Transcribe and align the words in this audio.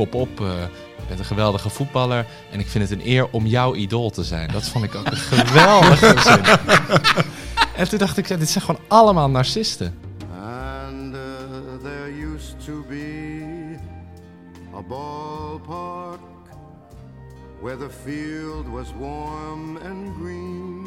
Kop 0.00 0.14
op, 0.14 0.40
uh, 0.40 0.48
je 0.96 1.02
bent 1.08 1.18
een 1.18 1.24
geweldige 1.24 1.70
voetballer 1.70 2.26
en 2.50 2.60
ik 2.60 2.68
vind 2.68 2.88
het 2.88 3.00
een 3.00 3.08
eer 3.08 3.28
om 3.30 3.46
jouw 3.46 3.74
idool 3.74 4.10
te 4.10 4.24
zijn. 4.24 4.52
Dat 4.52 4.68
vond 4.68 4.84
ik 4.84 4.94
ook 4.94 5.06
een 5.06 5.16
geweldige 5.16 6.20
zin. 6.30 6.44
En 7.76 7.88
toen 7.88 7.98
dacht 7.98 8.16
ik, 8.16 8.28
dit 8.28 8.50
zijn 8.50 8.64
gewoon 8.64 8.80
allemaal 8.88 9.30
narcisten. 9.30 9.98
And 10.32 11.14
uh, 11.14 11.20
there 11.82 12.34
used 12.34 12.64
to 12.64 12.84
be 12.88 13.76
a 14.74 14.82
ballpark 14.82 16.20
where 17.60 17.76
the 17.76 17.90
field 18.04 18.68
was 18.68 18.86
warm 18.98 19.76
and 19.76 20.16
green. 20.20 20.86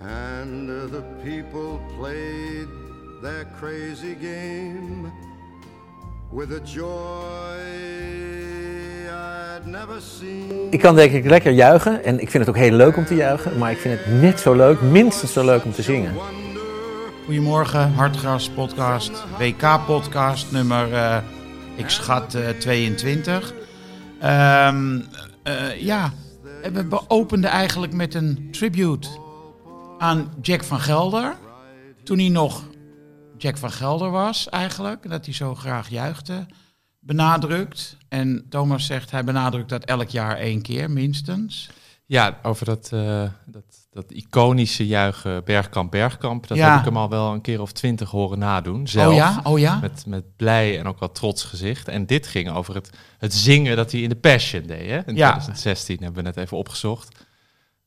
And 0.00 0.70
uh, 0.70 0.74
the 0.90 1.02
people 1.22 1.80
played 1.98 2.68
their 3.22 3.46
crazy 3.58 4.16
game 4.20 5.12
Ik 10.70 10.80
kan 10.80 10.94
denk 10.94 11.12
ik 11.12 11.24
lekker 11.24 11.52
juichen 11.52 12.04
en 12.04 12.20
ik 12.20 12.30
vind 12.30 12.46
het 12.46 12.48
ook 12.56 12.62
heel 12.62 12.72
leuk 12.72 12.96
om 12.96 13.04
te 13.04 13.14
juichen, 13.14 13.58
maar 13.58 13.70
ik 13.70 13.78
vind 13.78 13.98
het 13.98 14.20
net 14.20 14.40
zo 14.40 14.54
leuk, 14.54 14.80
minstens 14.80 15.32
zo 15.32 15.44
leuk 15.44 15.64
om 15.64 15.72
te 15.72 15.82
zingen. 15.82 16.14
Goedemorgen, 17.24 17.92
Hartgras 17.92 18.50
podcast, 18.50 19.24
WK 19.38 19.80
podcast 19.86 20.52
nummer, 20.52 20.92
uh, 20.92 21.16
ik 21.76 21.88
schat 21.88 22.34
uh, 22.34 22.48
22. 22.48 23.54
Um, 24.24 24.96
uh, 25.44 25.80
ja, 25.80 26.12
we 26.72 27.00
openden 27.08 27.50
eigenlijk 27.50 27.92
met 27.92 28.14
een 28.14 28.48
tribute 28.50 29.08
aan 29.98 30.32
Jack 30.42 30.64
van 30.64 30.80
Gelder. 30.80 31.36
Toen 32.04 32.18
hij 32.18 32.28
nog 32.28 32.62
Jack 33.38 33.58
van 33.58 33.70
Gelder 33.72 34.10
was 34.10 34.48
eigenlijk, 34.48 35.08
dat 35.10 35.24
hij 35.24 35.34
zo 35.34 35.54
graag 35.54 35.88
juichte, 35.88 36.46
benadrukt. 37.00 37.96
En 38.08 38.46
Thomas 38.48 38.86
zegt 38.86 39.10
hij 39.10 39.24
benadrukt 39.24 39.68
dat 39.68 39.84
elk 39.84 40.08
jaar 40.08 40.36
één 40.36 40.62
keer 40.62 40.90
minstens. 40.90 41.68
Ja, 42.06 42.38
over 42.42 42.66
dat, 42.66 42.90
uh, 42.94 43.22
dat, 43.46 43.64
dat 43.90 44.10
iconische 44.10 44.86
juichen 44.86 45.44
Bergkamp 45.44 45.90
Bergkamp. 45.90 46.46
Dat 46.46 46.56
Ja. 46.58 46.70
heb 46.70 46.78
ik 46.78 46.84
hem 46.84 46.96
al 46.96 47.08
wel 47.08 47.32
een 47.32 47.40
keer 47.40 47.60
of 47.60 47.72
twintig 47.72 48.10
horen 48.10 48.38
nadoen. 48.38 48.88
Zelf. 48.88 49.08
Oh 49.10 49.14
ja, 49.16 49.40
oh 49.42 49.58
ja. 49.58 49.78
Met, 49.80 50.06
met 50.06 50.36
blij 50.36 50.78
en 50.78 50.86
ook 50.86 50.98
wel 50.98 51.12
trots 51.12 51.44
gezicht. 51.44 51.88
En 51.88 52.06
dit 52.06 52.26
ging 52.26 52.50
over 52.50 52.74
het, 52.74 52.90
het 53.18 53.34
zingen 53.34 53.76
dat 53.76 53.92
hij 53.92 54.00
in 54.00 54.08
de 54.08 54.16
Passion 54.16 54.62
deed. 54.66 54.90
Hè? 54.90 54.96
In 55.06 55.16
Ja. 55.16 55.30
2016 55.30 55.96
hebben 56.02 56.22
we 56.22 56.28
net 56.28 56.36
even 56.36 56.56
opgezocht. 56.56 57.23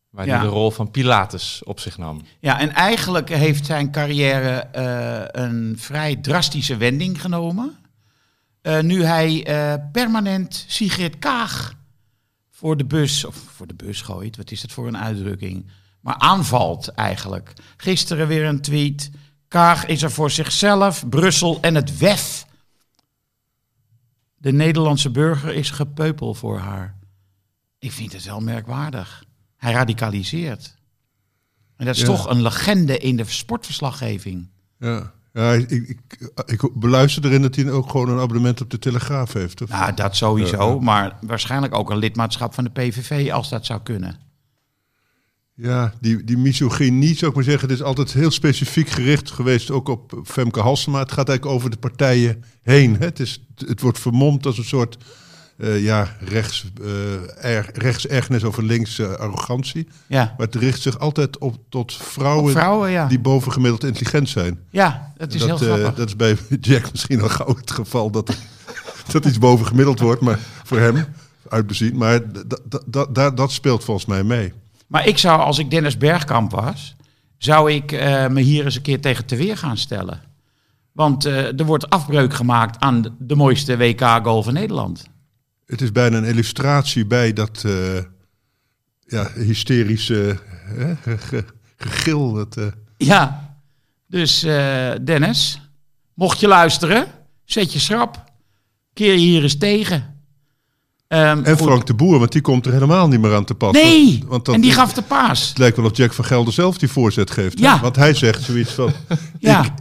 Waar 0.10 0.26
Ja. 0.26 0.34
hij 0.38 0.42
de 0.42 0.52
rol 0.52 0.72
van 0.72 0.92
Pilatus 0.92 1.62
op 1.64 1.80
zich 1.80 1.98
nam. 1.98 2.22
Ja, 2.40 2.60
en 2.60 2.72
eigenlijk 2.74 3.30
heeft 3.30 3.66
zijn 3.66 3.92
carrière 3.92 4.50
eh, 4.60 5.44
een 5.44 5.76
vrij 5.80 6.16
drastische 6.16 6.78
wending 6.78 7.22
genomen. 7.22 7.78
Eh, 8.62 8.80
nu 8.82 9.04
hij 9.04 9.46
eh, 9.46 9.74
permanent 9.92 10.66
Sigrid 10.68 11.20
Kaag 11.20 11.74
voor 12.52 12.78
de 12.78 12.86
bus, 12.86 13.26
of 13.26 13.36
voor 13.36 13.68
de 13.68 13.74
bus 13.76 14.02
gooit, 14.02 14.38
wat 14.38 14.52
is 14.52 14.62
dat 14.62 14.72
voor 14.72 14.88
een 14.88 14.98
uitdrukking? 14.98 15.70
Maar 16.02 16.16
aanvalt 16.18 16.88
eigenlijk. 16.88 17.54
Gisteren 17.78 18.28
weer 18.28 18.46
een 18.46 18.62
tweet. 18.62 19.12
Kaag 19.48 19.86
is 19.86 20.02
er 20.04 20.12
voor 20.12 20.32
zichzelf, 20.32 21.10
Brussel 21.10 21.58
en 21.62 21.76
het 21.76 21.98
WEF. 21.98 22.46
De 24.38 24.52
Nederlandse 24.52 25.10
burger 25.10 25.54
is 25.54 25.70
gepeupel 25.70 26.34
voor 26.34 26.60
haar. 26.60 26.98
Ik 27.80 27.92
vind 27.92 28.14
het 28.14 28.24
wel 28.26 28.40
merkwaardig. 28.40 29.24
Hij 29.58 29.74
radicaliseert. 29.74 30.76
En 31.78 31.86
dat 31.86 31.96
is 31.96 32.02
Ja. 32.02 32.08
toch 32.08 32.30
een 32.30 32.42
legende 32.42 32.98
in 32.98 33.18
de 33.18 33.24
sportverslaggeving. 33.26 34.50
Ja, 34.80 35.12
ja 35.34 35.54
ik, 35.54 35.70
ik, 35.70 36.00
ik 36.46 36.70
beluister 36.74 37.26
erin 37.26 37.42
dat 37.42 37.56
hij 37.56 37.72
ook 37.72 37.90
gewoon 37.90 38.10
een 38.10 38.20
abonnement 38.20 38.62
op 38.62 38.70
de 38.70 38.80
Telegraaf 38.80 39.34
heeft. 39.34 39.62
Of? 39.62 39.70
Nou, 39.70 39.94
dat 39.94 40.16
sowieso. 40.16 40.74
Ja. 40.74 40.82
Maar 40.82 41.18
waarschijnlijk 41.22 41.76
ook 41.76 41.90
een 41.90 41.98
lidmaatschap 41.98 42.54
van 42.54 42.64
de 42.64 42.70
PVV 42.70 43.32
als 43.32 43.50
dat 43.50 43.66
zou 43.66 43.82
kunnen. 43.82 44.20
Ja, 45.54 45.94
die, 46.02 46.24
die 46.24 46.38
misogynie, 46.38 47.16
zou 47.16 47.30
ik 47.30 47.36
maar 47.36 47.46
zeggen, 47.46 47.70
het 47.70 47.78
is 47.78 47.84
altijd 47.84 48.14
heel 48.14 48.32
specifiek 48.32 48.90
gericht 48.90 49.32
geweest, 49.32 49.72
ook 49.72 49.88
op 49.88 50.22
Femke 50.24 50.60
Halsema. 50.60 51.00
Het 51.00 51.12
gaat 51.12 51.30
eigenlijk 51.30 51.58
over 51.58 51.70
de 51.70 51.78
partijen 51.78 52.44
heen. 52.62 52.96
Hè. 53.00 53.06
Het, 53.06 53.20
is, 53.20 53.44
het 53.56 53.82
wordt 53.82 54.00
vermomd 54.00 54.46
als 54.46 54.58
een 54.58 54.64
soort 54.64 54.98
eh, 55.58 55.84
ja, 55.84 56.08
rechts, 56.20 56.66
eh 56.82 57.56
er, 57.56 57.70
rechtsergernis 57.74 58.44
over 58.44 58.64
links 58.64 59.02
arrogantie. 59.02 59.88
Ja, 60.08 60.34
Maar 60.38 60.46
het 60.46 60.56
richt 60.56 60.82
zich 60.82 61.00
altijd 61.00 61.38
op 61.38 61.58
tot 61.70 61.94
vrouwen, 61.94 62.46
Op 62.46 62.52
vrouwen, 62.52 62.90
ja. 62.90 63.08
die 63.08 63.20
bovengemiddeld 63.20 63.84
intelligent 63.84 64.30
zijn. 64.30 64.60
ja 64.70 65.14
dat 65.18 65.34
is 65.34 65.40
dat, 65.46 65.60
heel 65.60 65.68
eh, 65.68 65.74
grappig. 65.74 65.96
dat 65.96 66.08
is 66.08 66.16
bij 66.16 66.38
Jack 66.62 66.92
misschien 66.92 67.22
al 67.22 67.30
gauw 67.30 67.56
het 67.56 67.72
geval 67.72 68.12
dat, 68.12 68.38
dat 69.12 69.26
iets 69.26 69.38
bovengemiddeld 69.38 70.00
wordt, 70.00 70.22
maar 70.22 70.40
voor 70.64 70.80
hem 70.80 71.06
uitbezien. 71.50 71.98
Maar 71.98 72.22
dat, 73.36 73.52
speelt 73.52 73.84
volgens 73.84 74.06
mij 74.06 74.24
mee. 74.24 74.54
Maar 74.88 75.08
ik 75.08 75.18
zou, 75.18 75.42
als 75.42 75.58
ik 75.58 75.72
Dennis 75.72 75.98
Bergkamp 75.98 76.52
was, 76.52 76.96
zou 77.38 77.72
ik 77.72 77.92
me 78.30 78.42
hier 78.42 78.66
eens 78.66 78.76
een 78.76 78.82
keer 78.82 79.02
tegen 79.02 79.26
te 79.26 79.36
weer 79.36 79.58
gaan 79.58 79.78
stellen. 79.78 80.22
Want 80.92 81.26
er 81.26 81.66
wordt 81.66 81.90
afbreuk 81.90 82.34
gemaakt 82.34 82.80
aan 82.80 83.02
de, 83.02 83.12
de 83.20 83.36
mooiste 83.36 83.78
WK-goal 83.78 84.44
van 84.44 84.54
Nederland. 84.54 85.06
Het 85.68 85.82
is 85.82 85.92
bijna 85.92 86.18
een 86.18 86.24
illustratie 86.26 87.06
bij 87.06 87.34
dat 87.34 87.64
eh, 87.66 87.74
ja, 89.08 89.32
hysterische 89.36 90.38
hè, 90.52 90.96
ge- 90.96 91.18
ge- 91.18 91.46
gegil. 91.78 92.34
Dat, 92.34 92.58
eh, 92.58 92.66
Ja, 92.98 93.56
dus 94.08 94.40
Dennis, 95.04 95.62
mocht 96.14 96.40
je 96.40 96.48
luisteren, 96.48 97.08
zet 97.46 97.74
je 97.74 97.80
schrap. 97.80 98.24
Keer 98.94 99.12
je 99.14 99.18
hier 99.20 99.44
eens 99.44 99.58
tegen. 99.58 100.16
Ehm, 101.08 101.44
en 101.44 101.58
goed. 101.58 101.68
Frank 101.68 101.86
de 101.88 101.94
Boer, 101.94 102.20
want 102.20 102.32
die 102.32 102.42
komt 102.42 102.66
er 102.66 102.72
helemaal 102.72 103.08
niet 103.08 103.20
meer 103.22 103.36
aan 103.36 103.46
te 103.46 103.54
pas. 103.56 103.72
Nee, 103.74 104.24
want 104.28 104.46
dat, 104.46 104.56
en 104.56 104.62
die 104.62 104.72
gaf 104.72 104.94
de 104.94 105.02
paas. 105.02 105.50
Het 105.50 105.58
lijkt 105.58 105.78
wel 105.78 105.86
of 105.86 105.98
Jack 105.98 106.14
van 106.14 106.26
Gelder 106.26 106.54
zelf 106.54 106.78
die 106.78 106.90
voorzet 106.90 107.32
geeft. 107.32 107.60
hè? 107.60 107.66
Ja. 107.66 107.80
Want 107.82 107.96
hij 107.96 108.14
zegt 108.14 108.42
zoiets 108.44 108.72
van, 108.72 108.94
Ja, 109.40 109.64
ik, 109.66 109.72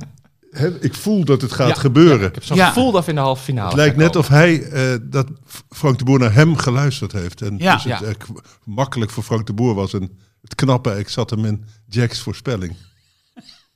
hè, 0.59 0.83
ik 0.85 0.95
voel 0.95 1.25
dat 1.25 1.41
het 1.41 1.53
gaat 1.53 1.69
Ja, 1.69 1.75
gebeuren. 1.75 2.21
ja, 2.21 2.27
ik 2.27 2.35
heb 2.35 2.45
zo'n 2.45 2.57
Ja. 2.57 2.67
gevoel 2.69 2.93
dat 2.93 3.05
we 3.05 3.11
in 3.11 3.17
de 3.17 3.23
halve 3.23 3.43
finale 3.43 3.67
Het 3.69 3.77
lijkt 3.77 3.97
net 3.97 4.07
komen. 4.07 4.21
of 4.21 4.29
hij, 4.29 4.63
eh, 4.63 4.99
dat 5.03 5.27
Frank 5.69 5.99
de 5.99 6.05
Boer 6.05 6.19
naar 6.19 6.35
hem 6.35 6.57
geluisterd 6.57 7.13
heeft. 7.13 7.43
En 7.43 7.57
Ja. 7.59 7.75
dus 7.75 7.85
het 7.85 7.93
Ja. 7.99 8.05
eigenlijk 8.05 8.41
makkelijk 8.65 9.11
voor 9.11 9.23
Frank 9.23 9.47
de 9.47 9.53
Boer 9.53 9.75
was. 9.75 9.93
En 9.95 10.19
het 10.43 10.55
knappe, 10.55 10.99
ik 10.99 11.09
zat 11.09 11.31
hem 11.31 11.45
in 11.45 11.65
Jack's 11.89 12.21
voorspelling. 12.21 12.75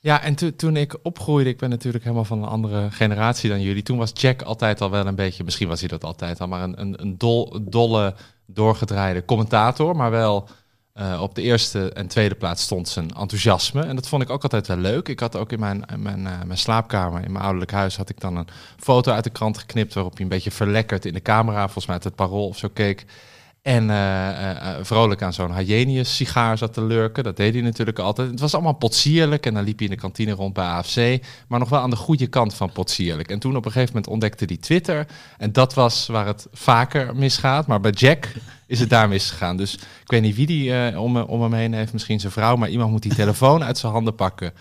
Ja, 0.02 0.22
en 0.22 0.34
to- 0.34 0.56
toen 0.56 0.76
ik 0.76 0.96
opgroeide, 1.02 1.50
ik 1.50 1.58
ben 1.58 1.70
natuurlijk 1.70 2.04
helemaal 2.04 2.24
van 2.24 2.42
een 2.42 2.48
andere 2.48 2.90
generatie 2.90 3.50
dan 3.50 3.60
jullie. 3.60 3.82
Toen 3.82 3.98
was 3.98 4.10
Jack 4.14 4.42
altijd 4.42 4.80
al 4.80 4.90
wel 4.90 5.06
een 5.06 5.14
beetje, 5.14 5.44
misschien 5.44 5.68
was 5.68 5.80
hij 5.80 5.88
dat 5.88 6.04
altijd 6.04 6.40
al, 6.40 6.48
maar 6.48 6.62
een, 6.62 6.80
een, 6.80 7.00
een 7.02 7.18
dol, 7.18 7.58
dolle, 7.70 8.14
doorgedraaide 8.46 9.24
commentator. 9.24 9.96
Maar 9.96 10.10
wel 10.10 10.48
eh, 10.92 11.22
op 11.22 11.34
de 11.34 11.42
eerste 11.42 11.92
en 11.92 12.06
tweede 12.06 12.34
plaats 12.34 12.62
stond 12.62 12.88
zijn 12.88 13.10
enthousiasme. 13.10 13.82
En 13.82 13.94
dat 13.94 14.08
vond 14.08 14.22
ik 14.22 14.30
ook 14.30 14.42
altijd 14.42 14.66
wel 14.66 14.76
leuk. 14.76 15.08
Ik 15.08 15.20
had 15.20 15.36
ook 15.36 15.52
in 15.52 15.60
mijn, 15.60 15.84
mijn, 15.96 16.26
eh, 16.26 16.42
mijn 16.46 16.58
slaapkamer, 16.58 17.24
in 17.24 17.32
mijn 17.32 17.44
ouderlijk 17.44 17.72
huis, 17.72 17.96
had 17.96 18.08
ik 18.08 18.20
dan 18.20 18.36
een 18.36 18.48
foto 18.76 19.12
uit 19.12 19.24
de 19.24 19.30
krant 19.30 19.58
geknipt 19.58 19.94
waarop 19.94 20.12
hij 20.12 20.22
een 20.22 20.28
beetje 20.28 20.50
verlekkerd 20.50 21.04
in 21.04 21.14
de 21.14 21.22
camera, 21.22 21.62
volgens 21.62 21.86
mij 21.86 21.94
uit 21.94 22.04
het 22.04 22.14
parool 22.14 22.48
of 22.48 22.58
zo 22.58 22.68
keek. 22.72 23.06
En 23.62 23.90
eh, 23.90 24.28
eh, 24.28 24.50
eh, 24.50 24.84
vrolijk 24.84 25.22
aan 25.22 25.32
zo'n 25.32 25.56
Hyenius 25.56 26.16
sigaar 26.16 26.58
zat 26.58 26.72
te 26.72 26.84
lurken. 26.84 27.24
Dat 27.24 27.36
deed 27.36 27.52
hij 27.52 27.62
natuurlijk 27.62 27.98
altijd. 27.98 28.30
Het 28.30 28.40
was 28.40 28.54
allemaal 28.54 28.72
potsierlijk. 28.72 29.46
En 29.46 29.54
dan 29.54 29.64
liep 29.64 29.78
hij 29.78 29.88
in 29.88 29.94
de 29.94 30.00
kantine 30.00 30.32
rond 30.32 30.54
bij 30.54 30.64
AFC. 30.64 31.22
Maar 31.48 31.58
nog 31.58 31.68
wel 31.68 31.80
aan 31.80 31.90
de 31.90 31.96
goede 31.96 32.26
kant 32.26 32.54
van 32.54 32.72
potsierlijk. 32.72 33.30
En 33.30 33.38
toen 33.38 33.56
op 33.56 33.64
een 33.64 33.72
gegeven 33.72 33.94
moment 33.94 34.12
ontdekte 34.12 34.44
hij 34.44 34.56
Twitter. 34.56 35.06
En 35.38 35.52
dat 35.52 35.74
was 35.74 36.06
waar 36.06 36.26
het 36.26 36.46
vaker 36.52 37.16
misgaat. 37.16 37.66
Maar 37.66 37.80
bij 37.80 37.90
Jack 37.90 38.32
is 38.66 38.80
het 38.80 38.90
daar 38.90 39.08
misgegaan. 39.08 39.56
Dus 39.56 39.74
ik 39.74 40.10
weet 40.10 40.22
niet 40.22 40.36
wie 40.36 40.46
die 40.46 40.98
om, 40.98 41.16
om 41.16 41.42
hem 41.42 41.52
heen 41.52 41.72
heeft. 41.72 41.92
Misschien 41.92 42.20
zijn 42.20 42.32
vrouw. 42.32 42.56
Maar 42.56 42.68
iemand 42.68 42.90
moet 42.90 43.02
die 43.02 43.14
telefoon 43.14 43.64
uit 43.64 43.78
zijn 43.78 43.92
handen 43.92 44.14
pakken. 44.14 44.52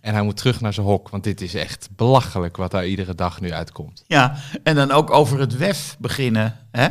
En 0.00 0.14
hij 0.14 0.22
moet 0.22 0.36
terug 0.36 0.60
naar 0.60 0.72
zijn 0.74 0.86
hok. 0.86 1.08
Want 1.08 1.24
dit 1.24 1.40
is 1.40 1.54
echt 1.54 1.88
belachelijk 1.96 2.56
wat 2.56 2.70
daar 2.70 2.86
iedere 2.86 3.14
dag 3.14 3.40
nu 3.40 3.52
uitkomt. 3.52 4.04
Ja, 4.06 4.36
en 4.62 4.74
dan 4.74 4.90
ook 4.90 5.10
over 5.10 5.40
het 5.40 5.56
WEF 5.56 5.96
beginnen. 5.98 6.56
Hè? 6.70 6.88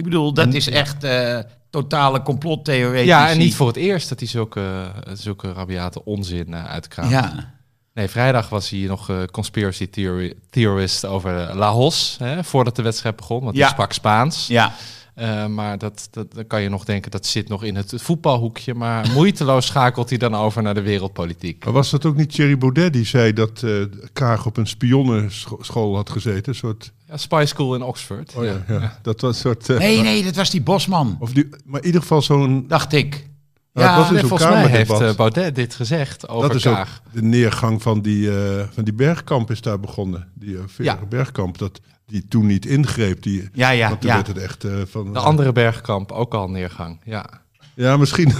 Ik 0.00 0.06
bedoel, 0.06 0.32
dat 0.32 0.54
is 0.54 0.68
echt 0.68 1.04
eh, 1.04 1.38
totale 1.70 2.22
complottheoretie. 2.22 3.06
Ja, 3.06 3.28
en 3.30 3.38
niet 3.38 3.54
voor 3.54 3.66
het 3.66 3.76
eerst 3.76 4.08
dat 4.08 4.18
hij 4.20 4.28
zulke, 4.28 4.92
zulke 5.12 5.52
rabiate 5.52 6.04
onzin 6.04 6.46
uh, 6.50 6.64
uitkraamt. 6.64 7.10
Ja, 7.10 7.52
Nee, 7.94 8.08
vrijdag 8.08 8.48
was 8.48 8.70
hij 8.70 8.78
nog 8.80 9.10
eh, 9.10 9.16
conspiracy 9.30 9.90
theory, 9.90 10.34
theorist 10.50 11.04
over 11.04 11.54
Laos, 11.56 12.16
hè, 12.18 12.44
voordat 12.44 12.76
de 12.76 12.82
wedstrijd 12.82 13.16
begon, 13.16 13.44
want 13.44 13.56
Ja. 13.56 13.62
hij 13.62 13.70
sprak 13.72 13.92
Spaans. 13.92 14.46
ja. 14.46 14.72
Eh, 15.14 15.46
maar 15.46 15.78
dat, 15.78 16.08
dat, 16.10 16.34
dan 16.34 16.46
kan 16.46 16.62
je 16.62 16.68
nog 16.68 16.84
denken, 16.84 17.10
dat 17.10 17.26
zit 17.26 17.48
nog 17.48 17.64
in 17.64 17.76
het 17.76 17.92
voetbalhoekje. 17.96 18.74
Maar 18.74 19.08
moeiteloos 19.14 19.66
schakelt 19.66 20.08
hij 20.08 20.18
dan 20.18 20.34
over 20.34 20.62
naar 20.62 20.74
de 20.74 20.82
wereldpolitiek. 20.82 21.64
Maar 21.64 21.72
was 21.74 21.90
dat 21.90 22.04
ook 22.04 22.16
niet 22.16 22.32
Thierry 22.34 22.58
Baudet 22.58 22.92
die 22.92 23.04
zei 23.04 23.32
dat 23.32 23.62
eh 23.62 23.70
Kaag 24.12 24.46
op 24.46 24.56
een 24.56 24.66
spionnenschool 24.66 25.96
had 25.96 26.10
gezeten? 26.10 26.48
Een 26.52 26.54
soort, 26.54 26.92
Ja, 27.08 27.16
Spy 27.16 27.44
School 27.46 27.74
in 27.74 27.82
Oxford. 27.82 28.34
oh 28.36 28.44
ja, 28.44 28.64
ja. 28.68 28.98
dat 29.02 29.20
was 29.20 29.34
een 29.34 29.40
soort... 29.40 29.68
eh, 29.68 29.78
Nee, 29.78 30.00
nee, 30.00 30.24
dat 30.24 30.34
was 30.36 30.50
die 30.50 30.62
Bosman, 30.62 31.16
Of 31.20 31.32
die, 31.32 31.48
maar 31.64 31.80
in 31.80 31.86
ieder 31.86 32.00
geval 32.00 32.22
zo'n... 32.22 32.64
dacht 32.68 32.92
ik. 32.92 33.28
Nou, 33.72 33.86
het 33.88 33.96
was 33.96 34.04
dus 34.08 34.12
nee, 34.12 34.20
zo'n 34.20 34.38
volgens 34.38 34.50
mij 34.50 34.66
heeft 34.66 35.16
Baudet 35.16 35.54
dit 35.54 35.74
gezegd 35.74 36.28
over 36.28 36.48
dat 36.48 36.56
is 36.56 36.66
ook 36.66 36.74
Kaag. 36.74 37.02
de 37.12 37.22
neergang 37.22 37.82
van 37.82 38.00
die, 38.02 38.30
eh, 38.44 38.64
van 38.72 38.84
die 38.84 38.92
Bergkamp 38.94 39.50
is 39.50 39.60
daar 39.60 39.80
begonnen. 39.80 40.28
Die 40.34 40.50
uh, 40.54 40.60
Ja. 40.78 40.98
Bergkamp, 41.08 41.58
dat 41.58 41.80
die 42.10 42.28
toen 42.28 42.46
niet 42.46 42.66
ingreep. 42.66 43.22
Die, 43.22 43.48
Ja, 43.52 43.70
ja, 43.70 43.88
want 43.88 44.00
toen 44.00 44.10
ja. 44.10 44.16
werd 44.16 44.26
het 44.26 44.38
echt 44.38 44.64
eh, 44.64 44.72
van... 44.86 45.12
De 45.12 45.18
andere 45.18 45.52
Bergkamp, 45.52 46.12
ook 46.12 46.34
al 46.34 46.50
neergang. 46.50 47.00
Ja. 47.04 47.26
Ja, 47.74 47.96
misschien. 47.96 48.32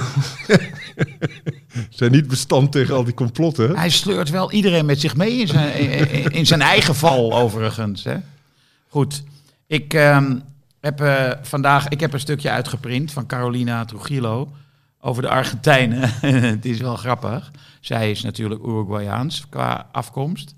zijn 1.90 2.12
niet 2.12 2.28
bestand 2.28 2.72
tegen 2.72 2.94
al 2.94 3.05
die 3.05 3.14
complotten. 3.14 3.76
Hij 3.76 3.90
sleurt 3.90 4.31
wel 4.31 4.52
iedereen 4.52 4.87
met 4.87 5.00
zich 5.00 5.17
mee 5.17 5.38
in 5.38 5.46
zijn, 5.46 5.75
in, 5.75 6.31
in 6.31 6.46
zijn 6.46 6.62
eigen 6.62 6.94
val, 6.94 7.34
overigens. 7.34 8.05
Hè? 8.05 8.17
Goed, 8.88 9.22
ik 9.67 9.94
ehm, 9.94 10.37
heb 10.81 11.00
eh, 11.00 11.31
vandaag 11.43 11.88
ik 11.88 12.00
heb 12.00 12.12
een 12.12 12.20
stukje 12.20 12.50
uitgeprint 12.50 13.12
van 13.12 13.26
Carolina 13.26 13.84
Trujillo 13.84 14.52
over 15.00 15.23
de 15.23 15.28
Argentijnen. 15.28 16.11
Het 16.55 16.64
is 16.64 16.81
wel 16.81 16.96
grappig. 16.96 17.50
Zij 17.81 18.11
is 18.11 18.23
natuurlijk 18.23 18.62
Uruguayaans 18.62 19.46
qua 19.49 19.88
afkomst. 19.93 20.55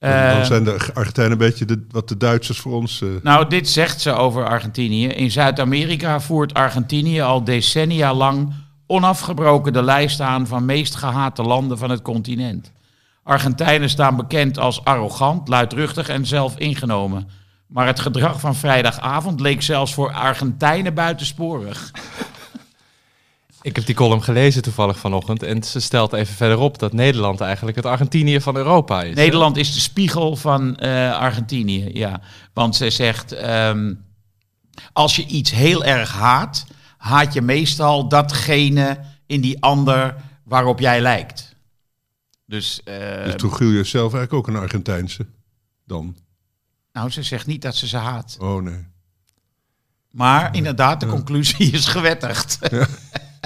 Dan, 0.00 0.10
dan 0.10 0.20
Ehm, 0.20 0.44
zijn 0.44 0.64
de 0.64 0.78
Argentijnen 0.94 1.32
een 1.32 1.38
beetje 1.38 1.64
de, 1.64 1.86
wat 1.90 2.08
de 2.08 2.16
Duitsers 2.16 2.58
voor 2.58 2.72
ons... 2.72 3.02
eh, 3.02 3.08
Nou, 3.22 3.48
dit 3.48 3.68
zegt 3.68 4.00
ze 4.00 4.12
over 4.12 4.46
Argentinië. 4.46 5.06
In 5.06 5.30
Zuid-Amerika 5.30 6.20
voert 6.20 6.54
Argentinië 6.54 7.20
al 7.20 7.44
decennia 7.44 8.14
lang 8.14 8.52
onafgebroken 8.86 9.72
de 9.72 9.82
lijst 9.82 10.20
aan 10.20 10.46
van 10.46 10.64
meest 10.64 10.94
gehate 10.94 11.42
landen 11.42 11.78
van 11.78 11.90
het 11.90 12.02
continent. 12.02 12.72
Argentijnen 13.22 13.90
staan 13.90 14.16
bekend 14.16 14.58
als 14.58 14.84
arrogant, 14.84 15.48
luidruchtig 15.48 16.08
en 16.08 16.26
zelfingenomen. 16.26 17.28
Maar 17.66 17.86
het 17.86 18.00
gedrag 18.00 18.40
van 18.40 18.54
vrijdagavond 18.54 19.40
leek 19.40 19.62
zelfs 19.62 19.94
voor 19.94 20.12
Argentijnen 20.12 20.94
buitensporig. 20.94 21.90
Ik 23.62 23.76
heb 23.76 23.86
die 23.86 23.94
column 23.94 24.22
gelezen 24.22 24.62
toevallig 24.62 24.98
vanochtend. 24.98 25.42
En 25.42 25.62
ze 25.62 25.80
stelt 25.80 26.12
even 26.12 26.34
verderop 26.34 26.78
dat 26.78 26.92
Nederland 26.92 27.40
eigenlijk 27.40 27.76
het 27.76 27.86
Argentinië 27.86 28.40
van 28.40 28.56
Europa 28.56 29.02
is. 29.02 29.14
Nederland 29.14 29.56
is 29.56 29.74
de 29.74 29.80
spiegel 29.80 30.36
van 30.36 30.76
eh, 30.76 31.18
Argentinië, 31.18 31.90
ja. 31.92 32.20
Want 32.52 32.76
ze 32.76 32.90
zegt, 32.90 33.32
ehm, 33.32 33.94
als 34.92 35.16
je 35.16 35.26
iets 35.26 35.50
heel 35.50 35.84
erg 35.84 36.12
haat, 36.12 36.66
haat 36.96 37.32
je 37.32 37.42
meestal 37.42 38.08
datgene 38.08 38.98
in 39.26 39.40
die 39.40 39.62
ander 39.62 40.16
waarop 40.44 40.80
jij 40.80 41.00
lijkt. 41.00 41.54
Dus, 42.46 42.80
eh, 42.84 43.24
dus 43.24 43.60
is 43.60 43.90
zelf 43.90 44.14
eigenlijk 44.14 44.32
ook 44.32 44.48
een 44.48 44.62
Argentijnse. 44.62 45.26
Dan. 45.86 46.16
nou, 46.92 47.10
ze 47.10 47.22
zegt 47.22 47.46
niet 47.46 47.62
dat 47.62 47.76
ze 47.76 47.86
ze 47.86 47.96
haat. 47.96 48.36
Oh 48.40 48.62
nee. 48.62 48.86
Maar 50.10 50.54
inderdaad, 50.54 51.00
de 51.00 51.06
conclusie 51.06 51.72
is 51.72 51.86
gewettigd. 51.86 52.58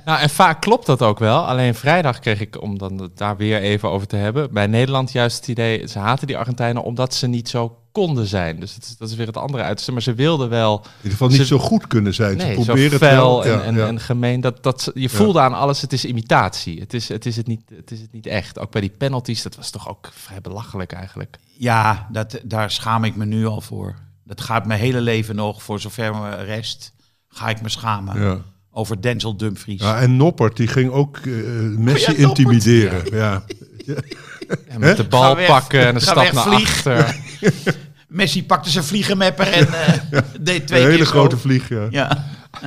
Nou, 0.04 0.20
en 0.20 0.30
vaak 0.30 0.60
klopt 0.60 0.86
dat 0.86 1.02
ook 1.02 1.18
wel. 1.18 1.46
Alleen 1.46 1.74
vrijdag 1.74 2.18
kreeg 2.18 2.40
ik, 2.40 2.62
om 2.62 2.78
dan 2.78 2.98
het 3.00 3.16
daar 3.18 3.36
weer 3.36 3.60
even 3.60 3.90
over 3.90 4.06
te 4.06 4.16
hebben, 4.16 4.52
bij 4.52 4.66
Nederland 4.66 5.12
juist 5.12 5.36
het 5.36 5.48
idee, 5.48 5.88
ze 5.88 5.98
haten 5.98 6.26
die 6.26 6.38
Argentijnen 6.38 6.82
omdat 6.82 7.14
ze 7.14 7.26
niet 7.26 7.48
zo 7.48 7.78
konden 7.92 8.26
zijn. 8.26 8.60
Dus 8.60 8.74
het, 8.74 8.94
dat 8.98 9.08
is 9.10 9.14
weer 9.16 9.26
het 9.26 9.36
andere 9.36 9.62
uiterste. 9.62 9.92
Maar 9.92 10.02
ze 10.02 10.14
wilden 10.14 10.48
wel, 10.48 10.76
In 10.78 10.90
ieder 10.96 11.10
geval 11.10 11.28
niet 11.28 11.36
Ze- 11.36 11.46
zo 11.46 11.58
goed 11.58 11.86
kunnen 11.86 12.14
zijn. 12.14 12.36
nee, 12.36 12.46
Ze 12.54 12.54
zo 12.54 12.64
proberen 12.64 12.90
het 12.90 13.00
fel 13.00 13.16
wel. 13.16 13.44
en, 13.44 13.50
Ja, 13.52 13.62
en, 13.62 13.74
ja. 13.76 13.86
en 13.86 14.00
gemeen. 14.00 14.40
Dat, 14.40 14.62
dat, 14.62 14.90
je 14.94 15.08
voelde 15.08 15.40
aan 15.40 15.54
alles, 15.54 15.80
het 15.80 15.92
is 15.92 16.04
imitatie. 16.04 16.80
Het 16.80 16.94
is, 16.94 17.08
het, 17.08 17.26
is 17.26 17.36
het, 17.36 17.46
niet, 17.46 17.60
het 17.74 17.90
is 17.90 18.00
het 18.00 18.12
niet 18.12 18.26
echt. 18.26 18.58
Ook 18.58 18.70
bij 18.70 18.80
die 18.80 18.90
penalties, 18.98 19.42
dat 19.42 19.56
was 19.56 19.70
toch 19.70 19.88
ook 19.88 20.10
vrij 20.14 20.40
belachelijk 20.40 20.92
eigenlijk. 20.92 21.36
Ja, 21.58 22.06
dat, 22.12 22.40
daar 22.44 22.70
schaam 22.70 23.04
ik 23.04 23.16
me 23.16 23.24
nu 23.24 23.46
al 23.46 23.60
voor. 23.60 23.94
Dat 24.24 24.40
gaat 24.40 24.66
mijn 24.66 24.80
hele 24.80 25.00
leven 25.00 25.36
nog, 25.36 25.62
voor 25.62 25.80
zover 25.80 26.14
me 26.14 26.34
rest, 26.34 26.92
ga 27.28 27.48
ik 27.48 27.62
me 27.62 27.68
schamen. 27.68 28.20
Ja. 28.22 28.38
Over 28.76 29.00
Denzel 29.00 29.36
Dumfries. 29.36 29.80
Ja, 29.80 30.00
en 30.00 30.16
Noppert, 30.16 30.56
die 30.56 30.66
ging 30.66 30.90
ook 30.90 31.16
eh, 31.16 31.32
Messi 31.78 32.10
Oh 32.12 32.18
ja, 32.18 32.26
intimideren. 32.28 33.02
Ja. 33.14 33.44
En 34.68 34.80
met 34.80 34.96
de 34.96 35.04
bal 35.04 35.36
weg, 35.36 35.46
pakken 35.46 35.86
en 35.86 35.94
een 35.94 36.00
stap 36.00 36.32
naar 36.32 36.42
vlieg. 36.44 36.68
achter. 36.68 37.16
Messi 38.08 38.44
pakte 38.44 38.70
zijn 38.70 38.84
vliegenmapper 38.84 39.46
en 39.52 39.68
eh, 39.72 40.18
deed 40.40 40.66
twee 40.66 40.80
Een 40.80 40.86
hele 40.86 40.96
keer 40.96 41.06
zo. 41.06 41.10
grote 41.12 41.36
vlieg, 41.36 41.68
ja. 41.68 41.86
Ja. 41.90 42.24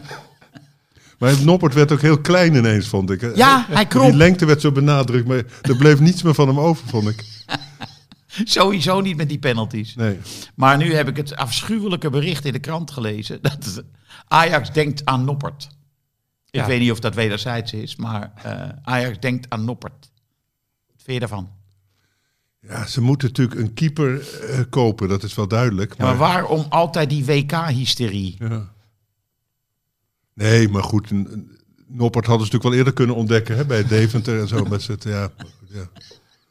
Maar 1.18 1.33
Noppert 1.44 1.74
werd 1.74 1.92
ook 1.92 2.01
heel 2.01 2.21
klein 2.21 2.56
ineens, 2.56 2.88
vond 2.88 3.09
ik. 3.12 3.36
ja, 3.36 3.65
hij 3.68 3.75
Die 3.75 3.88
kromp. 3.88 4.13
lengte 4.15 4.45
werd 4.45 4.62
zo 4.62 4.71
benadrukt, 4.71 5.27
maar 5.27 5.44
er 5.62 5.75
bleef 5.77 6.00
niets 6.00 6.21
meer 6.24 6.33
van 6.33 6.48
hem 6.48 6.59
over, 6.59 6.88
vond 6.88 7.07
ik. 7.09 7.24
Sowieso 8.44 9.01
niet 9.01 9.18
met 9.18 9.30
die 9.30 9.39
penalties. 9.39 9.95
Nee. 9.95 10.18
Maar 10.56 10.77
nu 10.77 10.94
heb 10.94 11.07
ik 11.07 11.18
het 11.18 11.36
afschuwelijke 11.36 12.09
bericht 12.09 12.45
in 12.45 12.54
de 12.54 12.59
krant 12.59 12.92
gelezen. 12.92 13.39
Dat 13.42 13.83
Ajax 14.27 14.71
denkt 14.71 15.06
aan 15.06 15.25
Noppert. 15.25 15.68
Ik 16.57 16.63
Ja. 16.63 16.69
weet 16.69 16.80
niet 16.80 16.92
of 16.92 17.00
dat 17.00 17.15
wederzijds 17.15 17.74
is, 17.74 17.95
maar 17.95 18.31
eh, 18.44 18.69
Ajax 18.83 19.19
denkt 19.19 19.50
aan 19.50 19.65
Noppert. 19.65 20.12
Wat 20.88 20.95
vind 21.04 21.13
je 21.13 21.19
daarvan? 21.19 21.51
Ja, 22.59 22.86
ze 22.86 23.01
moeten 23.01 23.27
natuurlijk 23.27 23.59
een 23.59 23.74
keeper 23.74 24.39
eh, 24.50 24.59
kopen, 24.69 25.07
dat 25.09 25.24
is 25.24 25.36
wel 25.36 25.48
duidelijk. 25.48 25.98
Ja, 25.98 26.04
maar 26.04 26.18
waarom 26.18 26.65
altijd 26.69 27.09
die 27.09 27.25
WK-hysterie? 27.25 28.35
Ja. 28.40 28.71
Nee, 30.33 30.69
maar 30.69 30.83
goed, 30.83 31.09
een- 31.11 31.28
een- 31.33 31.56
Noppert 31.90 32.26
hadden 32.26 32.47
ze 32.47 32.54
natuurlijk 32.54 32.64
wel 32.64 32.73
eerder 32.73 32.94
kunnen 32.94 33.16
ontdekken 33.16 33.56
hè, 33.56 33.66
bij 33.66 33.83
Deventer 33.87 34.40
en 34.40 34.47
zo. 34.47 34.66
Met 34.66 34.81
z'n- 34.81 34.95
ja, 34.99 35.30
ja. 35.68 35.87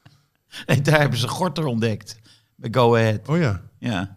Nee, 0.67 0.81
daar 0.83 1.01
hebben 1.01 1.19
ze 1.19 1.29
Gorter 1.29 1.65
ontdekt. 1.65 2.19
Bij 2.55 2.71
Go 2.73 2.95
Ahead. 2.97 3.29
Oh 3.29 3.39
ja. 3.39 3.63
Ja. 3.79 4.16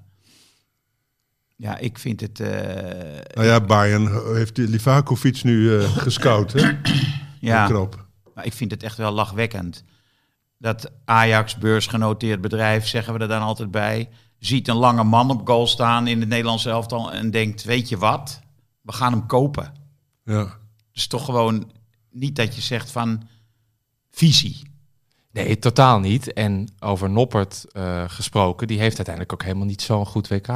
Ja, 1.62 1.78
ik 1.78 1.98
vind 1.98 2.22
het... 2.22 2.39
eh, 2.39 3.20
Nou 3.34 3.48
ja, 3.48 3.62
Bayern 3.62 4.36
heeft 4.36 4.56
die 4.56 4.68
Livakovic 4.68 5.44
nu 5.44 5.78
eh, 5.80 5.98
gescout. 6.08 6.54
Hè? 6.54 6.72
ja. 7.39 7.68
Maar 8.36 8.46
ik 8.46 8.54
vind 8.54 8.72
het 8.72 8.84
echt 8.84 8.98
wel 8.98 9.12
lachwekkend. 9.12 9.84
Dat 10.58 10.92
Ajax, 11.06 11.56
beursgenoteerd 11.58 12.42
bedrijf, 12.42 12.88
zeggen 12.88 13.13
we 13.13 13.20
er 13.20 13.28
dan 13.28 13.42
altijd 13.42 13.72
bij, 13.72 14.10
ziet 14.38 14.68
een 14.68 14.75
lange 14.75 15.04
man 15.04 15.30
op 15.30 15.48
goal 15.48 15.68
staan 15.68 16.08
in 16.08 16.20
het 16.20 16.30
Nederlands 16.30 16.66
elftal 16.66 17.12
en 17.12 17.32
denkt, 17.32 17.63
weet 17.63 17.89
je 17.89 17.98
wat, 17.98 18.39
we 18.82 18.92
gaan 18.92 19.12
hem 19.12 19.25
kopen. 19.25 19.74
Ja. 20.24 20.58
Dus 20.92 21.08
toch 21.08 21.25
gewoon 21.25 21.72
niet 22.12 22.36
dat 22.36 22.56
je 22.56 22.62
zegt 22.62 22.92
van 22.92 23.28
visie. 24.12 24.68
Nee, 25.32 25.60
totaal 25.60 26.00
niet. 26.00 26.34
En 26.34 26.68
over 26.80 27.10
Noppert 27.10 27.66
eh, 27.72 28.04
gesproken, 28.08 28.68
die 28.68 28.80
heeft 28.80 28.96
uiteindelijk 28.96 29.34
ook 29.34 29.44
helemaal 29.44 29.66
niet 29.68 29.82
zo'n 29.82 30.06
goed 30.06 30.28
WK 30.28 30.48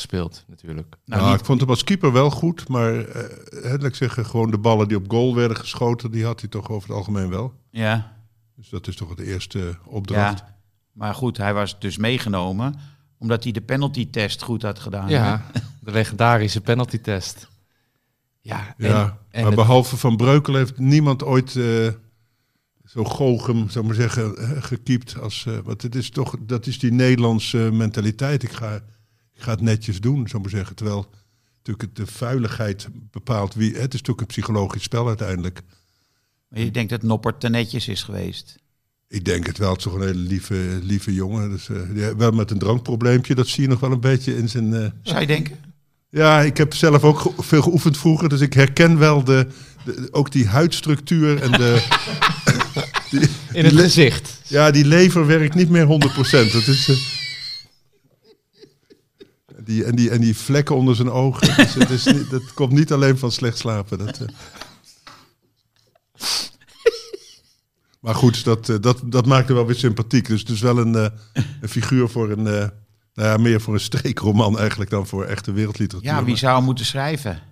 gespeeld, 0.00 0.44
natuurlijk. 0.48 0.88
Nou, 1.04 1.20
Nou, 1.20 1.30
niet, 1.32 1.40
ik 1.40 1.46
vond 1.46 1.60
hem 1.60 1.68
als 1.70 1.84
keeper 1.84 2.12
wel 2.12 2.30
goed, 2.30 2.68
maar 2.68 2.98
eh, 3.04 3.22
hè, 3.62 3.70
laat 3.70 3.84
ik 3.84 3.94
zeggen, 3.94 4.26
gewoon 4.26 4.50
de 4.50 4.58
ballen 4.58 4.88
die 4.88 4.96
op 4.96 5.10
goal 5.10 5.34
werden 5.34 5.56
geschoten, 5.56 6.10
die 6.10 6.24
had 6.24 6.40
hij 6.40 6.48
toch 6.48 6.68
over 6.70 6.88
het 6.88 6.96
algemeen 6.96 7.28
wel. 7.30 7.52
ja, 7.70 8.16
Dus 8.56 8.68
dat 8.68 8.86
is 8.86 8.96
toch 8.96 9.14
de 9.14 9.24
eerste 9.26 9.78
opdracht. 9.84 10.38
ja, 10.38 10.56
maar 10.92 11.14
goed, 11.14 11.36
hij 11.36 11.54
was 11.54 11.78
dus 11.80 11.96
meegenomen 11.96 12.74
omdat 13.18 13.42
hij 13.42 13.52
de 13.52 13.60
penalty-test 13.60 14.42
goed 14.42 14.62
had 14.62 14.78
gedaan. 14.78 15.08
Ja, 15.08 15.44
de 15.84 15.90
legendarische 15.90 16.60
penalty-test. 16.60 17.48
Ja, 18.40 18.74
en, 18.78 18.88
Ja, 18.88 19.18
en 19.30 19.40
maar 19.42 19.46
het- 19.52 19.54
behalve 19.60 19.96
Van 19.96 20.16
Breukelen 20.16 20.58
heeft 20.60 20.78
niemand 20.78 21.24
ooit 21.24 21.56
eh, 21.56 21.88
zo 22.84 23.04
goochem, 23.04 23.68
zou 23.70 23.84
maar 23.84 23.94
zeggen, 23.94 24.36
eh, 24.36 24.50
gekiept. 24.62 25.18
Als, 25.20 25.46
eh, 25.46 25.58
want 25.64 25.82
het 25.82 25.94
is 25.94 26.10
toch, 26.10 26.36
dat 26.40 26.66
is 26.66 26.78
die 26.78 26.92
Nederlandse 26.92 27.58
mentaliteit. 27.72 28.42
Ik 28.42 28.52
ga, 28.52 28.80
ik 29.40 29.46
ga 29.46 29.52
het 29.52 29.60
netjes 29.60 30.00
doen, 30.00 30.14
zou 30.28 30.28
ik 30.42 30.50
maar 30.50 30.58
zeggen. 30.58 30.76
Terwijl 30.76 31.10
natuurlijk 31.62 31.96
de 31.96 32.06
vuiligheid 32.06 32.88
bepaalt 33.10 33.54
wie. 33.54 33.68
Het 33.70 33.94
is 33.94 34.00
natuurlijk 34.00 34.20
een 34.20 34.26
psychologisch 34.26 34.82
spel 34.82 35.08
uiteindelijk. 35.08 35.62
Maar 36.48 36.60
je 36.60 36.70
denkt 36.70 36.90
dat 36.90 37.02
Noppert 37.02 37.40
te 37.40 37.48
netjes 37.48 37.88
is 37.88 38.02
geweest. 38.02 38.56
Ik 39.08 39.24
denk 39.24 39.46
het 39.46 39.58
wel. 39.58 39.68
Het 39.68 39.78
is 39.78 39.84
toch 39.84 39.94
een 39.94 40.00
hele 40.00 40.14
lieve, 40.18 40.78
lieve 40.82 41.14
jongen. 41.14 41.50
Dus, 41.50 41.68
eh, 41.68 41.76
ja, 41.94 42.16
wel 42.16 42.30
met 42.30 42.50
een 42.50 42.58
drankprobleempje. 42.58 43.34
Dat 43.34 43.48
zie 43.48 43.62
je 43.62 43.68
nog 43.68 43.80
wel 43.80 43.92
een 43.92 44.00
beetje 44.00 44.36
in 44.36 44.48
zijn. 44.48 44.74
eh, 44.74 44.86
Zou 45.02 45.20
je 45.20 45.26
denken? 45.26 45.56
Ja, 46.08 46.40
ik 46.40 46.56
heb 46.56 46.74
zelf 46.74 47.02
ook 47.04 47.18
ge- 47.18 47.32
veel 47.38 47.62
geoefend 47.62 47.98
vroeger. 47.98 48.28
Dus 48.28 48.40
ik 48.40 48.52
herken 48.52 48.98
wel 48.98 49.24
de, 49.24 49.46
de- 49.84 50.08
ook 50.10 50.32
die 50.32 50.46
huidstructuur 50.46 51.42
en 51.42 51.52
de. 51.52 51.86
die, 53.10 53.20
In 53.58 53.64
het 53.64 53.74
gezicht. 53.74 54.40
Ja, 54.46 54.70
die 54.70 54.84
lever 54.84 55.26
werkt 55.26 55.54
niet 55.54 55.68
meer 55.70 55.86
100%. 55.86 56.52
Dat 56.52 56.66
is. 56.66 56.88
eh, 56.88 56.96
die, 59.70 59.84
en, 59.84 59.96
die, 59.96 60.10
en 60.10 60.20
die 60.20 60.36
vlekken 60.36 60.76
onder 60.76 60.96
zijn 60.96 61.10
ogen. 61.10 61.56
Dus 61.56 61.74
het 61.74 61.90
is 61.90 62.04
niet, 62.04 62.30
dat 62.30 62.54
komt 62.54 62.72
niet 62.72 62.92
alleen 62.92 63.18
van 63.18 63.32
slecht 63.32 63.58
slapen. 63.58 63.98
Dat, 63.98 64.20
eh. 64.20 64.28
Maar 68.00 68.14
goed, 68.14 68.44
dat, 68.44 68.68
eh, 68.68 68.76
dat, 68.80 69.02
dat 69.04 69.26
maakt 69.26 69.46
hem 69.46 69.56
wel 69.56 69.66
weer 69.66 69.76
sympathiek. 69.76 70.26
Dus 70.26 70.40
het 70.40 70.48
is 70.48 70.60
wel 70.60 70.78
een, 70.78 70.94
eh, 70.94 71.06
een 71.60 71.68
figuur 71.68 72.08
voor 72.08 72.30
een. 72.30 72.42
nou 72.42 72.70
ja, 73.14 73.36
meer 73.36 73.60
voor 73.60 73.74
een 73.74 73.80
streekroman 73.80 74.58
eigenlijk 74.58 74.90
dan 74.90 75.06
voor 75.06 75.24
echte 75.24 75.52
wereldliteratuur. 75.52 76.10
Ja, 76.10 76.24
wie 76.24 76.36
zou 76.36 76.56
hem 76.56 76.64
moeten 76.64 76.84
schrijven? 76.84 77.42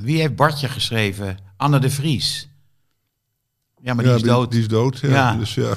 Wie 0.00 0.20
heeft 0.20 0.36
Bartje 0.36 0.68
geschreven? 0.68 1.38
Anne 1.56 1.78
de 1.78 1.90
Vries. 1.90 2.48
Ja, 3.82 3.94
maar 3.94 4.04
die 4.04 4.12
Ja, 4.12 4.18
is 4.18 4.24
dood. 4.24 4.50
Die 4.50 4.60
is 4.60 4.68
dood, 4.68 4.98
ja. 4.98 5.08
Ja. 5.08 5.36
Dus 5.36 5.54
ja. 5.54 5.74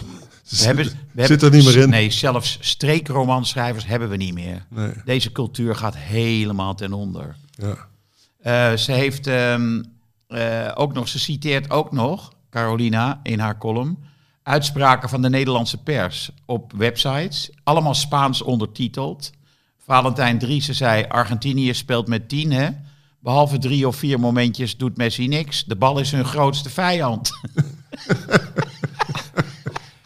We 0.50 0.64
hebben, 0.64 0.86
we 1.12 1.26
Zit 1.26 1.42
er 1.42 1.52
niet 1.52 1.66
meer 1.66 1.78
in. 1.78 1.90
Nee, 1.90 2.12
zelfs 2.12 2.58
streekromanschrijvers 2.62 3.86
hebben 3.86 4.10
we 4.10 4.16
niet 4.16 4.34
meer. 4.34 4.66
Nee, 4.70 4.92
Deze 5.06 5.32
cultuur 5.32 5.76
gaat 5.76 5.98
helemaal 5.98 6.76
ten 6.76 6.94
onder. 6.94 7.36
ja. 7.52 7.92
Eh, 8.42 8.78
ze 8.78 8.92
heeft 8.92 9.28
ehm, 9.28 9.84
eh, 10.28 10.72
ook 10.76 10.94
nog, 10.94 11.08
ze 11.08 11.20
citeert 11.20 11.70
ook 11.70 11.92
nog, 11.92 12.34
Carolina, 12.50 13.20
in 13.24 13.40
haar 13.40 13.58
column, 13.58 13.98
uitspraken 14.44 15.10
van 15.10 15.22
de 15.22 15.30
Nederlandse 15.30 15.78
pers 15.84 16.32
op 16.46 16.74
websites, 16.76 17.50
allemaal 17.64 17.94
Spaans 17.94 18.42
ondertiteld. 18.42 19.32
Valentijn 19.86 20.40
Driessen 20.40 20.76
zei, 20.76 21.06
Argentinië 21.08 21.74
speelt 21.74 22.08
met 22.08 22.30
tien, 22.30 22.52
hè? 22.52 22.70
Behalve 23.20 23.58
drie 23.58 23.88
of 23.88 23.96
vier 23.96 24.20
momentjes 24.20 24.78
doet 24.78 24.98
Messi 24.98 25.28
niks. 25.28 25.64
De 25.64 25.76
bal 25.76 26.00
is 26.00 26.12
hun 26.12 26.26
grootste 26.26 26.70
vijand. 26.70 27.32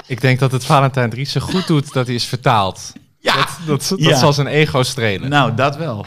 Ik 0.08 0.22
denk 0.22 0.40
dat 0.40 0.52
het 0.52 0.66
Valentijn 0.66 1.10
Driessen 1.10 1.42
goed 1.42 1.68
doet 1.68 1.94
dat 1.94 2.06
hij 2.06 2.16
is 2.16 2.26
vertaald. 2.26 2.94
Ja, 3.20 3.36
Dat, 3.36 3.58
dat, 3.66 3.88
dat 3.90 4.00
Ja. 4.00 4.18
zal 4.18 4.34
zijn 4.34 4.48
ego 4.48 4.84
strelen. 4.84 5.30
nou 5.30 5.54
dat 5.56 5.76
wel. 5.78 6.06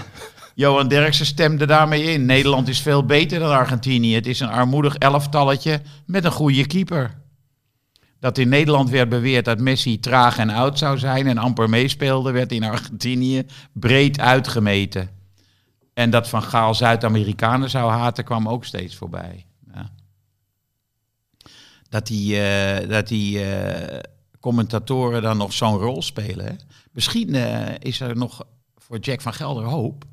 Johan 0.54 0.88
Derksen 0.88 1.26
stemde 1.26 1.66
daarmee 1.66 2.02
in. 2.02 2.26
Nederland 2.26 2.68
is 2.68 2.80
veel 2.80 3.04
beter 3.04 3.38
dan 3.38 3.50
Argentinië. 3.50 4.14
Het 4.14 4.26
is 4.26 4.40
een 4.40 4.48
armoedig 4.48 4.94
elftalletje 4.96 5.80
met 6.06 6.24
een 6.24 6.30
goede 6.30 6.66
keeper. 6.66 7.18
Dat 8.20 8.38
in 8.38 8.48
Nederland 8.48 8.90
werd 8.90 9.08
beweerd 9.08 9.44
dat 9.44 9.58
Messi 9.60 10.00
traag 10.00 10.38
en 10.38 10.50
oud 10.50 10.78
zou 10.78 10.98
zijn 10.98 11.26
en 11.26 11.38
amper 11.38 11.68
meespeelde, 11.68 12.30
werd 12.30 12.52
in 12.52 12.64
Argentinië 12.64 13.46
breed 13.72 14.20
uitgemeten. 14.20 15.10
En 15.94 16.10
dat 16.10 16.28
Van 16.28 16.42
Gaal 16.42 16.74
Zuid-Amerikanen 16.74 17.70
zou 17.70 17.90
haten, 17.90 18.24
kwam 18.24 18.48
ook 18.48 18.64
steeds 18.64 18.96
voorbij. 18.96 19.46
Dat 21.90 22.06
die, 22.06 22.40
eh, 22.42 22.88
dat 22.88 23.08
die 23.08 23.44
eh, 23.44 23.98
commentatoren 24.40 25.22
dan 25.22 25.36
nog 25.36 25.52
zo'n 25.52 25.78
rol 25.78 26.02
spelen. 26.02 26.46
Hè? 26.46 26.52
Misschien 26.92 27.34
eh, 27.34 27.74
is 27.78 28.00
er 28.00 28.16
nog 28.16 28.44
voor 28.76 28.98
Jack 28.98 29.20
van 29.20 29.32
Gelder 29.32 29.64
hoop 29.64 30.04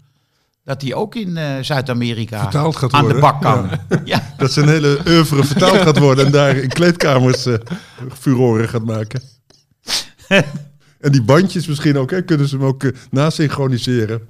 dat 0.63 0.81
hij 0.81 0.93
ook 0.93 1.15
in 1.15 1.63
Zuid-Amerika 1.65 2.39
aan 2.39 2.71
de 2.73 2.87
worden, 2.89 3.19
bak 3.19 3.41
kan. 3.41 3.69
Ja. 4.05 4.21
Dat 4.37 4.51
zijn 4.51 4.67
hele 4.67 4.99
oeuvre 5.07 5.43
vertaald 5.43 5.77
gaat 5.77 5.97
worden 5.97 6.25
en 6.25 6.31
daar 6.31 6.55
in 6.55 6.69
kleedkamers 6.69 7.45
eh 7.45 7.53
furoren 8.13 8.69
gaat 8.69 8.85
maken. 8.85 9.21
en 10.99 11.11
die 11.11 11.23
bandjes 11.23 11.67
misschien 11.67 11.97
ook, 11.97 12.11
hè, 12.11 12.21
kunnen 12.21 12.47
ze 12.47 12.57
hem 12.57 12.65
ook 12.65 12.91
nasynchroniseren. 13.11 14.29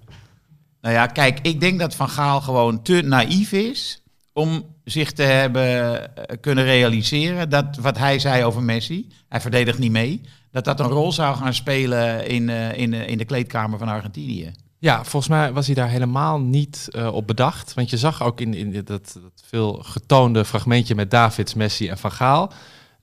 Nou 0.81 0.93
ja, 0.93 1.07
kijk, 1.07 1.39
ik 1.41 1.59
denk 1.59 1.79
dat 1.79 1.95
Van 1.95 2.09
Gaal 2.09 2.41
gewoon 2.41 2.81
te 2.81 3.01
naïef 3.01 3.51
is 3.51 4.03
om 4.33 4.65
zich 4.89 5.11
te 5.11 5.23
hebben 5.23 5.99
eh, 6.15 6.37
kunnen 6.41 6.63
realiseren 6.63 7.49
dat 7.49 7.77
wat 7.81 7.97
hij 7.97 8.19
zei 8.19 8.43
over 8.43 8.63
Messi, 8.63 9.07
hij 9.29 9.41
verdedigt 9.41 9.77
niet 9.77 9.91
mee, 9.91 10.21
dat 10.51 10.65
dat 10.65 10.79
een 10.79 10.87
rol 10.87 11.11
zou 11.11 11.35
gaan 11.35 11.53
spelen 11.53 12.27
in, 12.27 12.49
eh, 12.49 12.77
in, 12.77 12.93
eh, 12.93 13.07
in 13.07 13.17
de 13.17 13.25
kleedkamer 13.25 13.79
van 13.79 13.87
Argentinië. 13.87 14.51
Ja, 14.79 15.03
volgens 15.03 15.27
mij 15.27 15.53
was 15.53 15.65
hij 15.65 15.75
daar 15.75 15.89
helemaal 15.89 16.39
niet 16.39 16.87
op 17.11 17.27
bedacht. 17.27 17.73
Want 17.73 17.89
je 17.89 17.97
zag 17.97 18.23
ook 18.23 18.41
in, 18.41 18.53
in 18.53 18.71
dat, 18.71 18.87
dat 18.87 19.43
veel 19.45 19.73
getoonde 19.83 20.45
fragmentje 20.45 20.95
met 20.95 21.11
Davids, 21.11 21.53
Messi 21.53 21.89
en 21.89 21.97
Van 21.97 22.11
Gaal. 22.11 22.51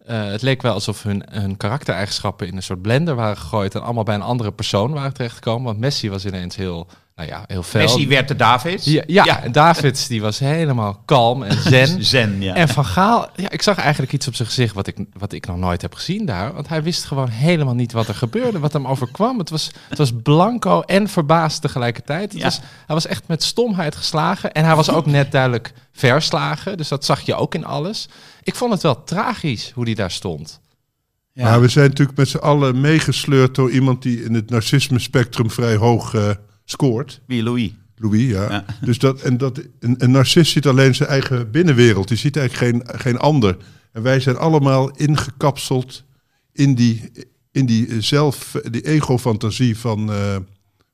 het 0.04 0.42
leek 0.42 0.62
wel 0.62 0.72
alsof 0.72 1.02
hun, 1.02 1.22
hun 1.30 1.56
karaktereigenschappen 1.56 2.46
in 2.46 2.56
een 2.56 2.62
soort 2.62 2.82
blender 2.82 3.14
waren 3.14 3.36
gegooid 3.36 3.74
en 3.74 3.82
allemaal 3.82 4.04
bij 4.04 4.14
een 4.14 4.22
andere 4.22 4.52
persoon 4.52 4.92
waren 4.92 5.14
terechtgekomen. 5.14 5.64
Want 5.64 5.78
Messi 5.78 6.10
was 6.10 6.26
ineens 6.26 6.56
heel, 6.56 6.86
nou 7.14 7.28
ja, 7.28 7.44
heel 7.46 7.62
fel. 7.62 7.80
Messi 7.80 8.08
werd 8.08 8.28
de 8.28 8.36
Davids. 8.36 8.84
ja, 8.84 9.02
ja, 9.06 9.42
en 9.42 9.52
Davids 9.52 10.06
die 10.06 10.20
was 10.20 10.38
helemaal 10.38 11.02
kalm 11.04 11.42
en 11.42 11.62
zen. 11.62 12.04
Zen, 12.04 12.42
ja. 12.42 12.54
En 12.54 12.68
Van 12.68 12.84
Gaal, 12.84 13.28
ja, 13.36 13.50
ik 13.50 13.62
zag 13.62 13.76
eigenlijk 13.78 14.12
iets 14.12 14.28
op 14.28 14.34
zijn 14.34 14.48
gezicht 14.48 14.74
wat 14.74 14.86
ik, 14.86 14.96
wat 15.12 15.32
ik 15.32 15.46
nog 15.46 15.56
nooit 15.56 15.82
heb 15.82 15.94
gezien 15.94 16.26
daar. 16.26 16.52
Want 16.54 16.68
hij 16.68 16.82
wist 16.82 17.04
gewoon 17.04 17.28
helemaal 17.28 17.74
niet 17.74 17.92
wat 17.92 18.08
er 18.08 18.14
gebeurde, 18.14 18.58
wat 18.58 18.72
hem 18.72 18.86
overkwam. 18.86 19.38
Het 19.38 19.50
was, 19.50 19.70
het 19.88 19.98
was 19.98 20.12
blanco 20.22 20.80
en 20.80 21.08
verbaasd 21.08 21.60
tegelijkertijd. 21.60 22.32
Het 22.32 22.40
Ja. 22.40 22.44
was, 22.44 22.58
hij 22.58 22.94
was 22.94 23.06
echt 23.06 23.22
met 23.28 23.42
stomheid 23.42 23.96
geslagen. 23.96 24.52
En 24.52 24.64
hij 24.64 24.76
was 24.76 24.90
ook 24.90 25.06
net 25.06 25.32
duidelijk 25.32 25.72
verslagen. 25.92 26.76
Dus 26.76 26.88
dat 26.88 27.04
zag 27.04 27.20
je 27.20 27.34
ook 27.34 27.54
in 27.54 27.64
alles. 27.64 28.08
Ik 28.42 28.54
vond 28.54 28.72
het 28.72 28.82
wel 28.82 29.04
tragisch 29.04 29.70
hoe 29.74 29.84
hij 29.84 29.94
daar 29.94 30.10
stond. 30.10 30.60
Ja. 31.32 31.44
Maar 31.44 31.60
we 31.60 31.68
zijn 31.68 31.88
natuurlijk 31.88 32.18
met 32.18 32.28
z'n 32.28 32.36
allen 32.36 32.80
meegesleurd 32.80 33.54
door 33.54 33.70
iemand 33.70 34.02
die 34.02 34.24
in 34.24 34.34
het 34.34 34.50
narcisme 34.50 34.98
spectrum 34.98 35.50
vrij 35.50 35.76
hoog 35.76 36.14
eh, 36.14 36.30
scoort. 36.64 37.20
Wie, 37.26 37.42
Louis? 37.42 37.72
Louis, 37.96 38.30
ja. 38.30 38.50
Ja. 38.50 38.64
Dus 38.86 38.98
dat, 38.98 39.20
en 39.20 39.36
dat, 39.38 39.60
een, 39.80 39.94
een 39.98 40.10
narcist 40.10 40.52
ziet 40.52 40.66
alleen 40.66 40.94
zijn 40.94 41.08
eigen 41.08 41.50
binnenwereld. 41.50 42.08
Die 42.08 42.16
ziet 42.16 42.36
eigenlijk 42.36 42.86
geen, 42.86 43.00
geen 43.00 43.18
ander. 43.18 43.56
En 43.92 44.02
wij 44.02 44.20
zijn 44.20 44.36
allemaal 44.36 44.90
ingekapseld 44.90 46.04
in 46.52 46.74
die, 46.74 47.10
in 47.50 47.66
die 47.66 48.00
zelf, 48.00 48.56
die 48.70 48.86
ego-fantasie 48.86 49.78
van... 49.78 50.00
eh, 50.10 50.36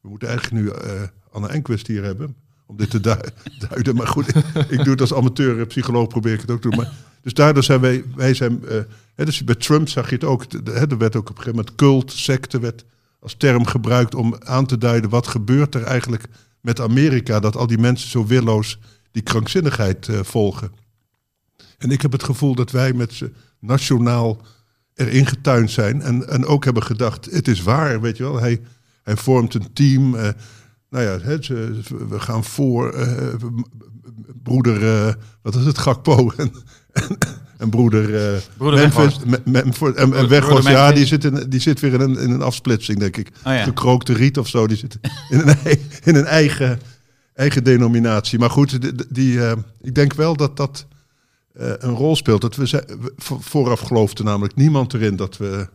we 0.00 0.08
moeten 0.08 0.28
eigenlijk 0.28 0.62
nu 0.64 0.70
eh 0.70 1.02
Anne 1.32 1.48
Enquist 1.48 1.86
hier 1.86 2.02
hebben, 2.04 2.34
om 2.66 2.76
dit 2.76 2.90
te 2.90 3.00
du- 3.00 3.16
duiden. 3.68 3.94
Maar 3.96 4.06
goed, 4.06 4.28
ik 4.68 4.78
doe 4.84 4.90
het 4.90 5.00
als 5.00 5.14
amateur 5.14 5.66
psycholoog, 5.66 6.08
probeer 6.08 6.32
ik 6.34 6.40
het 6.40 6.50
ook 6.50 6.60
te 6.60 6.68
doen. 6.68 6.78
Maar, 6.78 6.92
dus 7.22 7.34
daardoor 7.34 7.62
zijn 7.64 7.80
wij, 7.80 8.04
wij 8.14 8.34
zijn... 8.34 8.64
eh, 8.68 8.78
hè, 9.14 9.24
dus 9.24 9.44
bij 9.44 9.54
Trump 9.54 9.88
zag 9.88 10.08
je 10.08 10.14
het 10.14 10.24
ook. 10.24 10.44
Er 10.52 10.98
werd 10.98 11.16
ook 11.16 11.30
op 11.30 11.36
een 11.36 11.42
gegeven 11.42 11.50
moment 11.58 11.74
cult, 11.74 12.12
secte 12.12 12.60
werd 12.60 12.84
als 13.20 13.34
term 13.34 13.66
gebruikt 13.66 14.14
om 14.14 14.36
aan 14.38 14.66
te 14.66 14.78
duiden... 14.78 15.10
wat 15.10 15.26
gebeurt 15.26 15.74
er 15.74 15.82
eigenlijk 15.82 16.24
met 16.60 16.80
Amerika, 16.80 17.40
dat 17.40 17.56
al 17.56 17.66
die 17.66 17.78
mensen 17.78 18.08
zo 18.10 18.26
willoos 18.26 18.78
die 19.10 19.22
krankzinnigheid 19.22 20.08
eh, 20.08 20.18
volgen. 20.22 20.72
En 21.78 21.90
ik 21.90 22.02
heb 22.02 22.12
het 22.12 22.22
gevoel 22.22 22.54
dat 22.54 22.70
wij 22.70 22.92
met 22.92 23.12
z'n 23.12 23.34
nationaal 23.58 24.40
erin 24.94 25.26
getuind 25.26 25.70
zijn 25.70 26.02
en, 26.02 26.28
en 26.28 26.46
ook 26.46 26.64
hebben 26.64 26.82
gedacht, 26.82 27.30
het 27.30 27.48
is 27.48 27.62
waar, 27.62 28.00
weet 28.00 28.16
je 28.16 28.22
wel. 28.22 28.40
Hij, 28.40 28.60
hij 29.02 29.16
vormt 29.16 29.54
een 29.54 29.72
team, 29.72 30.14
eh, 30.14 30.28
nou 30.90 31.04
ja, 31.04 31.42
ze, 31.42 31.80
we 32.08 32.20
gaan 32.20 32.44
voor 32.44 32.92
eh, 32.92 33.34
broeder, 34.42 35.16
wat 35.42 35.54
is 35.54 35.64
het, 35.64 35.78
Gakpo 35.78 36.32
en, 36.36 36.52
en 37.60 37.70
broeder, 37.70 38.42
Broeder 38.56 38.80
Memphis, 39.44 39.94
en, 39.94 40.14
en 40.14 40.28
Weghorst, 40.28 40.68
ja, 40.68 40.72
Memphis. 40.84 40.94
die 40.98 41.06
zit, 41.06 41.24
in, 41.24 41.50
die 41.50 41.60
zit 41.60 41.80
weer 41.80 41.92
in 41.92 42.00
een, 42.00 42.18
in 42.18 42.30
een 42.30 42.42
afsplitsing, 42.42 42.98
denk 42.98 43.16
ik. 43.16 43.28
Oh 43.28 43.52
ja. 43.52 43.62
Gekrookte 43.62 44.12
riet 44.12 44.38
of 44.38 44.48
zo, 44.48 44.66
die 44.66 44.76
zit 44.76 44.98
in 45.28 45.38
een, 45.40 45.56
in 46.04 46.14
een 46.14 46.24
eigen, 46.24 46.80
eigen 47.34 47.64
denominatie. 47.64 48.38
Maar 48.38 48.50
goed, 48.50 48.80
die, 48.82 48.92
die, 49.08 49.44
eh, 49.46 49.52
ik 49.80 49.94
denk 49.94 50.12
wel 50.14 50.36
dat 50.36 50.56
dat 50.56 50.86
eh, 51.52 51.72
een 51.78 51.94
rol 51.94 52.16
speelt. 52.16 52.40
Dat 52.40 52.56
we, 52.56 52.66
ze- 52.66 52.96
we 53.00 53.12
vo- 53.16 53.38
vooraf 53.40 53.80
geloofde 53.80 54.22
namelijk 54.22 54.54
niemand 54.56 54.94
erin 54.94 55.16
dat 55.16 55.36
we 55.36 55.68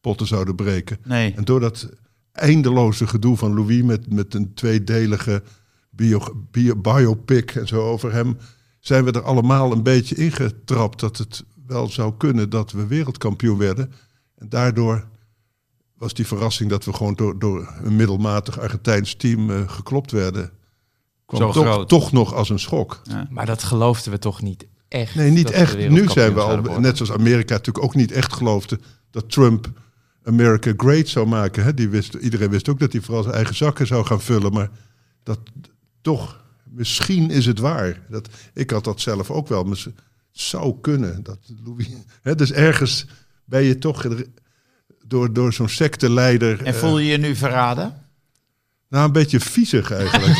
potten 0.00 0.26
zouden 0.26 0.54
breken. 0.54 0.98
Nee. 1.04 1.34
En 1.36 1.44
door 1.44 1.60
dat 1.60 1.88
eindeloze 2.32 3.06
gedoe 3.06 3.36
van 3.36 3.54
Louis 3.54 3.82
met, 3.82 4.12
met 4.12 4.34
een 4.34 4.54
tweedelige 4.54 5.42
bio, 5.90 6.20
bio- 6.50 6.76
biopic 6.76 7.54
en 7.54 7.66
zo 7.66 7.82
over 7.82 8.12
hem, 8.12 8.36
zijn 8.80 9.04
we 9.04 9.12
er 9.12 9.22
allemaal 9.22 9.72
een 9.72 9.82
beetje 9.82 10.14
ingetrapt 10.14 11.00
dat 11.00 11.16
het 11.16 11.44
wel 11.66 11.88
zou 11.88 12.12
kunnen 12.16 12.50
dat 12.50 12.72
we 12.72 12.86
wereldkampioen 12.86 13.58
werden. 13.58 13.92
En 14.36 14.48
daardoor 14.48 15.08
was 15.98 16.14
die 16.14 16.26
verrassing 16.26 16.70
dat 16.70 16.84
we 16.84 16.92
gewoon 16.92 17.14
door, 17.14 17.38
door 17.38 17.74
een 17.82 17.96
middelmatig 17.96 18.60
Argentijns 18.60 19.14
team 19.14 19.50
eh, 19.50 19.68
geklopt 19.68 20.10
werden. 20.10 20.50
Kwam 21.26 21.40
Zo 21.40 21.52
toch, 21.52 21.64
groot. 21.64 21.88
toch 21.88 22.12
nog 22.12 22.34
als 22.34 22.48
een 22.48 22.58
schok. 22.58 23.02
Maar 23.30 23.46
dat 23.46 23.62
geloofden 23.62 24.12
we 24.12 24.18
toch 24.18 24.42
niet 24.42 24.66
echt? 24.88 25.14
Nee, 25.14 25.30
niet 25.30 25.50
echt. 25.50 25.88
Nu 25.88 26.08
zijn 26.08 26.34
we 26.34 26.40
al, 26.40 26.80
net 26.80 26.96
zoals 26.96 27.12
Amerika 27.12 27.54
natuurlijk 27.54 27.84
ook 27.84 27.94
niet 27.94 28.12
echt 28.12 28.32
geloofde 28.32 28.78
dat 29.10 29.30
Trump 29.30 29.70
America 30.24 30.72
Great 30.76 31.08
zou 31.08 31.26
maken. 31.26 31.64
Hè? 31.64 31.74
Die 31.74 31.88
wist, 31.88 32.14
iedereen 32.14 32.50
wist 32.50 32.68
ook 32.68 32.78
dat 32.78 32.92
hij 32.92 33.00
vooral 33.00 33.22
zijn 33.22 33.34
eigen 33.34 33.54
zakken 33.54 33.86
zou 33.86 34.04
gaan 34.06 34.20
vullen. 34.20 34.52
Maar 34.52 34.70
dat 35.22 35.38
toch, 36.00 36.39
misschien 36.70 37.30
is 37.30 37.46
het 37.46 37.58
waar. 37.58 38.00
Dat, 38.08 38.28
ik 38.54 38.70
had 38.70 38.84
dat 38.84 39.00
zelf 39.00 39.30
ook 39.30 39.48
wel. 39.48 39.64
Maar 39.64 39.76
het 39.76 39.92
zou 40.32 40.80
kunnen. 40.80 41.22
Dat 41.22 41.38
Louis, 41.64 41.88
hè? 42.22 42.34
Dus 42.34 42.52
ergens 42.52 43.06
ben 43.44 43.62
je 43.62 43.78
toch 43.78 44.06
door, 45.06 45.32
door 45.32 45.52
zo'n 45.52 45.68
secteleider... 45.68 46.64
En 46.64 46.74
voel 46.74 46.98
je 46.98 47.10
je 47.10 47.18
nu 47.18 47.36
verraden? 47.36 47.94
Nou, 48.88 49.06
een 49.06 49.12
beetje 49.12 49.40
viezig 49.40 49.90
eigenlijk. 49.90 50.36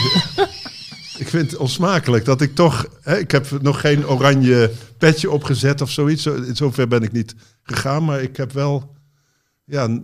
ik 1.23 1.29
vind 1.29 1.51
het 1.51 1.61
onsmakelijk 1.61 2.25
dat 2.25 2.41
ik 2.41 2.55
toch... 2.55 2.87
Hè, 3.01 3.19
ik 3.19 3.31
heb 3.31 3.63
nog 3.63 3.81
geen 3.81 4.07
oranje 4.07 4.73
petje 4.99 5.31
opgezet 5.31 5.81
of 5.81 5.91
zoiets. 5.91 6.23
Zo, 6.23 6.35
in 6.35 6.57
zover 6.57 6.89
ben 6.89 7.03
ik 7.03 7.13
niet 7.13 7.35
gegaan. 7.63 8.05
Maar 8.05 8.23
ik 8.23 8.37
heb 8.37 8.53
wel 8.53 8.97
ja, 9.65 10.01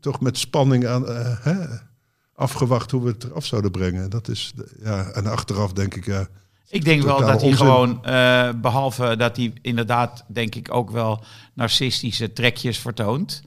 toch 0.00 0.20
met 0.20 0.38
spanning 0.38 0.86
aan, 0.86 1.08
eh, 1.08 1.36
hè, 1.40 1.54
afgewacht 2.40 2.90
hoe 2.90 3.02
we 3.02 3.08
het 3.08 3.24
eraf 3.24 3.46
zouden 3.46 3.70
brengen. 3.70 4.10
Dat 4.10 4.28
is, 4.28 4.52
ja, 4.82 5.04
en 5.10 5.26
achteraf 5.26 5.72
denk 5.72 5.94
ik... 5.94 6.06
Ja, 6.06 6.26
Ik 6.68 6.84
denk 6.84 7.02
wel 7.02 7.20
dat 7.20 7.40
hij 7.42 7.52
gewoon, 7.52 8.04
eh, 8.04 8.50
behalve 8.56 9.16
dat 9.16 9.36
hij 9.36 9.52
inderdaad, 9.62 10.24
denk 10.28 10.54
ik, 10.54 10.74
ook 10.74 10.90
wel 10.90 11.24
narcistische 11.54 12.32
trekjes 12.32 12.78
vertoont. 12.78 13.42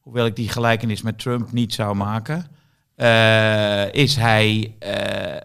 Hoewel 0.00 0.26
ik 0.26 0.36
die 0.36 0.48
gelijkenis 0.48 1.02
met 1.02 1.18
Trump 1.18 1.52
niet 1.52 1.74
zou 1.74 1.94
maken. 1.94 2.46
eh, 2.94 3.92
is 3.92 4.16
hij, 4.16 4.74
eh, 4.78 5.40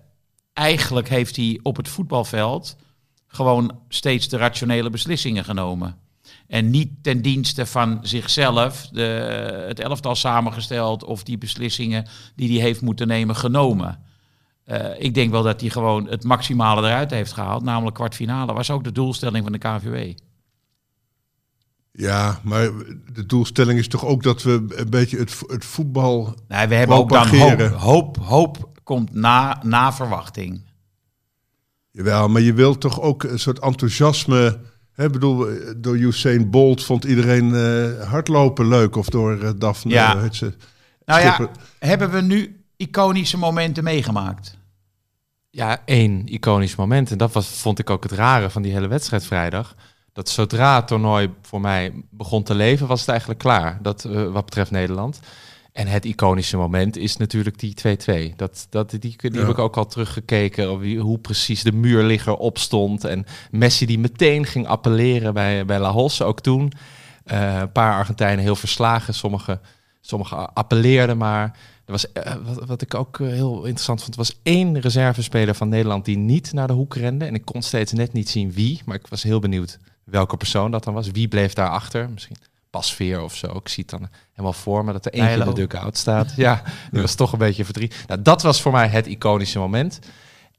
eigenlijk 0.53 1.09
heeft 1.09 1.35
hij 1.35 1.59
op 1.63 1.77
het 1.77 1.87
voetbalveld 1.87 2.75
gewoon 3.27 3.79
steeds 3.89 4.27
de 4.29 4.37
rationele 4.37 4.89
beslissingen 4.89 5.43
genomen. 5.43 5.97
En 6.47 6.69
niet 6.69 6.89
ten 7.01 7.21
dienste 7.21 7.65
van 7.65 7.99
zichzelf, 8.01 8.87
de, 8.91 9.01
het 9.67 9.79
elftal 9.79 10.15
samengesteld 10.15 11.03
of 11.03 11.23
die 11.23 11.37
beslissingen 11.37 12.07
die 12.35 12.51
hij 12.51 12.61
heeft 12.61 12.81
moeten 12.81 13.07
nemen 13.07 13.35
genomen. 13.35 13.99
Eh, 14.63 14.89
ik 14.97 15.13
denk 15.13 15.31
wel 15.31 15.43
dat 15.43 15.61
hij 15.61 15.69
gewoon 15.69 16.07
het 16.07 16.23
maximale 16.23 16.87
eruit 16.87 17.11
heeft 17.11 17.33
gehaald. 17.33 17.63
Namelijk 17.63 17.95
kwartfinale 17.95 18.53
was 18.53 18.71
ook 18.71 18.83
de 18.83 18.91
doelstelling 18.91 19.43
van 19.43 19.51
de 19.51 19.57
KVW. 19.57 20.19
ja, 21.91 22.39
maar 22.43 22.71
de 23.13 23.25
doelstelling 23.25 23.79
is 23.79 23.87
toch 23.87 24.05
ook 24.05 24.23
dat 24.23 24.43
we 24.43 24.65
een 24.75 24.89
beetje 24.89 25.17
het, 25.17 25.41
het 25.47 25.65
voetbal... 25.65 26.35
Nee, 26.47 26.67
we 26.67 26.75
hebben 26.75 26.97
ook 26.97 27.09
dan 27.09 27.27
hoop, 27.27 27.59
hoop. 27.75 28.17
Hoop 28.17 28.69
komt 28.83 29.13
na, 29.13 29.59
na 29.63 29.93
verwachting. 29.93 30.61
Jawel, 31.91 32.27
maar 32.27 32.41
je 32.41 32.53
wilt 32.53 32.81
toch 32.81 33.01
ook 33.01 33.23
een 33.23 33.39
soort 33.39 33.59
enthousiasme... 33.59 34.59
Hè, 34.93 35.09
bedoel, 35.09 35.47
door 35.77 35.97
Usain 35.97 36.49
Bolt 36.49 36.83
vond 36.83 37.03
iedereen 37.03 37.55
eh, 37.55 38.09
hardlopen 38.09 38.67
leuk. 38.67 38.95
Of 38.95 39.07
door 39.09 39.41
eh, 39.41 39.49
Daphne... 39.55 39.91
Ja. 39.91 40.13
hoe 40.13 40.21
heet 40.21 40.35
ze? 40.35 40.53
Nou 41.05 41.21
ja, 41.21 41.49
hebben 41.79 42.11
we 42.11 42.21
nu 42.21 42.63
iconische 42.77 43.37
momenten 43.37 43.83
meegemaakt? 43.83 44.57
Ja, 45.49 45.81
één 45.85 46.27
iconisch 46.27 46.75
moment. 46.75 47.11
En 47.11 47.17
dat 47.17 47.31
was, 47.31 47.47
vond 47.47 47.79
ik 47.79 47.89
ook 47.89 48.03
het 48.03 48.11
rare 48.11 48.49
van 48.49 48.61
die 48.61 48.73
hele 48.73 48.87
wedstrijd 48.87 49.25
vrijdag. 49.25 49.75
Dat 50.13 50.29
zodra 50.29 50.75
het 50.75 50.87
toernooi 50.87 51.33
voor 51.41 51.61
mij 51.61 51.93
begon 52.09 52.43
te 52.43 52.55
leven, 52.55 52.87
was 52.87 52.99
het 52.99 53.09
eigenlijk 53.09 53.39
klaar. 53.39 53.79
Dat, 53.81 54.05
eh, 54.05 54.31
wat 54.31 54.45
betreft 54.45 54.71
Nederland. 54.71 55.19
En 55.73 55.87
het 55.87 56.05
iconische 56.05 56.57
moment 56.57 56.97
is 56.97 57.17
natuurlijk 57.17 57.59
die 57.59 57.73
2-2. 58.31 58.35
Dat, 58.35 58.67
dat, 58.69 58.89
die 58.89 58.99
die 58.99 59.15
Ja. 59.33 59.39
heb 59.39 59.49
ik 59.49 59.57
ook 59.59 59.77
al 59.77 59.85
teruggekeken. 59.85 60.79
wie- 60.79 60.99
Hoe 60.99 61.19
precies 61.19 61.63
de 61.63 61.71
muurligger 61.71 62.35
opstond. 62.35 63.03
En 63.03 63.25
Messi 63.51 63.85
die 63.85 63.99
meteen 63.99 64.45
ging 64.45 64.67
appelleren 64.67 65.33
bij, 65.33 65.65
bij 65.65 65.79
La 65.79 65.91
Hosse, 65.91 66.23
ook 66.23 66.39
toen. 66.41 66.71
Eh, 67.25 67.57
een 67.59 67.71
paar 67.71 67.93
Argentijnen 67.93 68.43
heel 68.43 68.55
verslagen. 68.55 69.13
Sommige, 69.13 69.59
sommige 70.01 70.35
appelleerden 70.35 71.17
maar. 71.17 71.57
Er 71.85 71.91
was, 71.91 72.11
eh, 72.11 72.35
wat, 72.43 72.65
wat 72.65 72.81
ik 72.81 72.93
ook 72.93 73.19
eh, 73.19 73.27
heel 73.27 73.57
interessant 73.57 74.03
vond, 74.03 74.15
was 74.15 74.39
één 74.43 74.79
reservespeler 74.79 75.55
van 75.55 75.69
Nederland 75.69 76.05
die 76.05 76.17
niet 76.17 76.53
naar 76.53 76.67
de 76.67 76.73
hoek 76.73 76.95
rende. 76.95 77.25
En 77.25 77.35
ik 77.35 77.45
kon 77.45 77.61
steeds 77.61 77.91
net 77.91 78.13
niet 78.13 78.29
zien 78.29 78.51
wie, 78.51 78.81
maar 78.85 78.95
ik 78.95 79.07
was 79.07 79.23
heel 79.23 79.39
benieuwd 79.39 79.79
welke 80.03 80.37
persoon 80.37 80.71
dat 80.71 80.83
dan 80.83 80.93
was. 80.93 81.11
Wie 81.11 81.27
bleef 81.27 81.53
daarachter? 81.53 82.09
Misschien 82.09 82.35
Pasveer 82.73 83.21
of 83.21 83.35
zo. 83.35 83.47
Ik 83.57 83.69
zie 83.69 83.83
het 83.87 83.99
dan 83.99 84.09
helemaal 84.31 84.53
voor 84.53 84.85
me 84.85 84.91
dat 84.91 85.05
er 85.05 85.13
eentje 85.13 85.37
in 85.37 85.45
de 85.45 85.53
dugout 85.67 85.97
staat. 85.97 86.33
Ja, 86.45 86.63
die 86.91 87.01
was 87.01 87.15
toch 87.15 87.31
een 87.31 87.37
beetje 87.39 87.65
verdriet. 87.65 88.03
Nou, 88.07 88.21
dat 88.21 88.41
was 88.41 88.61
voor 88.61 88.71
mij 88.71 88.87
het 88.87 89.07
iconische 89.07 89.59
moment. 89.59 89.99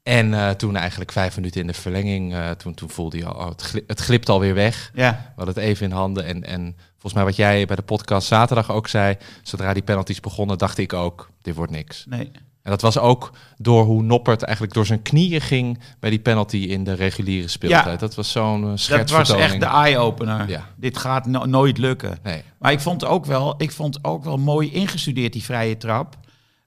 En 0.03 0.33
eh, 0.33 0.49
toen 0.49 0.75
eigenlijk 0.75 1.11
vijf 1.11 1.35
minuten 1.35 1.61
in 1.61 1.67
de 1.67 1.73
verlenging, 1.73 2.33
eh, 2.33 2.49
toen, 2.49 2.73
toen 2.73 2.89
voelde 2.89 3.17
je 3.17 3.25
al, 3.25 3.33
oh, 3.35 3.49
het, 3.49 3.83
het 3.87 3.99
glipt 3.99 4.29
alweer 4.29 4.53
weg. 4.53 4.91
Ja, 4.93 5.11
We 5.11 5.33
hadden 5.35 5.55
het 5.55 5.63
even 5.63 5.85
in 5.85 5.91
handen. 5.91 6.25
En, 6.25 6.43
en 6.43 6.75
volgens 6.91 7.13
mij 7.13 7.23
wat 7.23 7.35
jij 7.35 7.65
bij 7.65 7.75
de 7.75 7.81
podcast 7.81 8.27
zaterdag 8.27 8.71
ook 8.71 8.87
zei, 8.87 9.17
zodra 9.43 9.73
die 9.73 9.83
penalties 9.83 10.19
begonnen, 10.19 10.57
dacht 10.57 10.77
ik 10.77 10.93
ook, 10.93 11.29
dit 11.41 11.55
wordt 11.55 11.71
niks. 11.71 12.05
nee. 12.07 12.31
En 12.65 12.71
dat 12.71 12.81
was 12.81 12.97
ook 12.97 13.31
door 13.57 13.83
hoe 13.85 14.03
Noppert 14.03 14.43
eigenlijk 14.43 14.73
door 14.73 14.85
zijn 14.85 15.01
knieën 15.01 15.41
ging 15.41 15.79
bij 15.99 16.09
die 16.09 16.19
penalty 16.19 16.57
in 16.57 16.83
de 16.83 16.93
reguliere 16.93 17.47
speeltijd. 17.47 17.85
Ja. 17.85 17.95
dat 17.95 18.15
was 18.15 18.31
zo'n 18.31 18.61
uh, 18.63 18.87
Dat 18.97 19.09
was 19.09 19.29
echt 19.29 19.59
de 19.59 19.65
eye-opener. 19.65 20.49
Ja. 20.49 20.65
Dit 20.75 20.97
gaat 20.97 21.25
no- 21.25 21.45
nooit 21.45 21.77
lukken. 21.77 22.17
Nee. 22.23 22.41
Maar 22.59 22.71
ik 22.71 22.79
vond 22.79 23.05
ook 23.05 23.25
wel, 23.25 23.53
ik 23.57 23.71
vond 23.71 23.99
ook 24.01 24.23
wel 24.23 24.37
mooi 24.37 24.71
ingestudeerd 24.71 25.33
die 25.33 25.43
vrije 25.43 25.77
trap. 25.77 26.17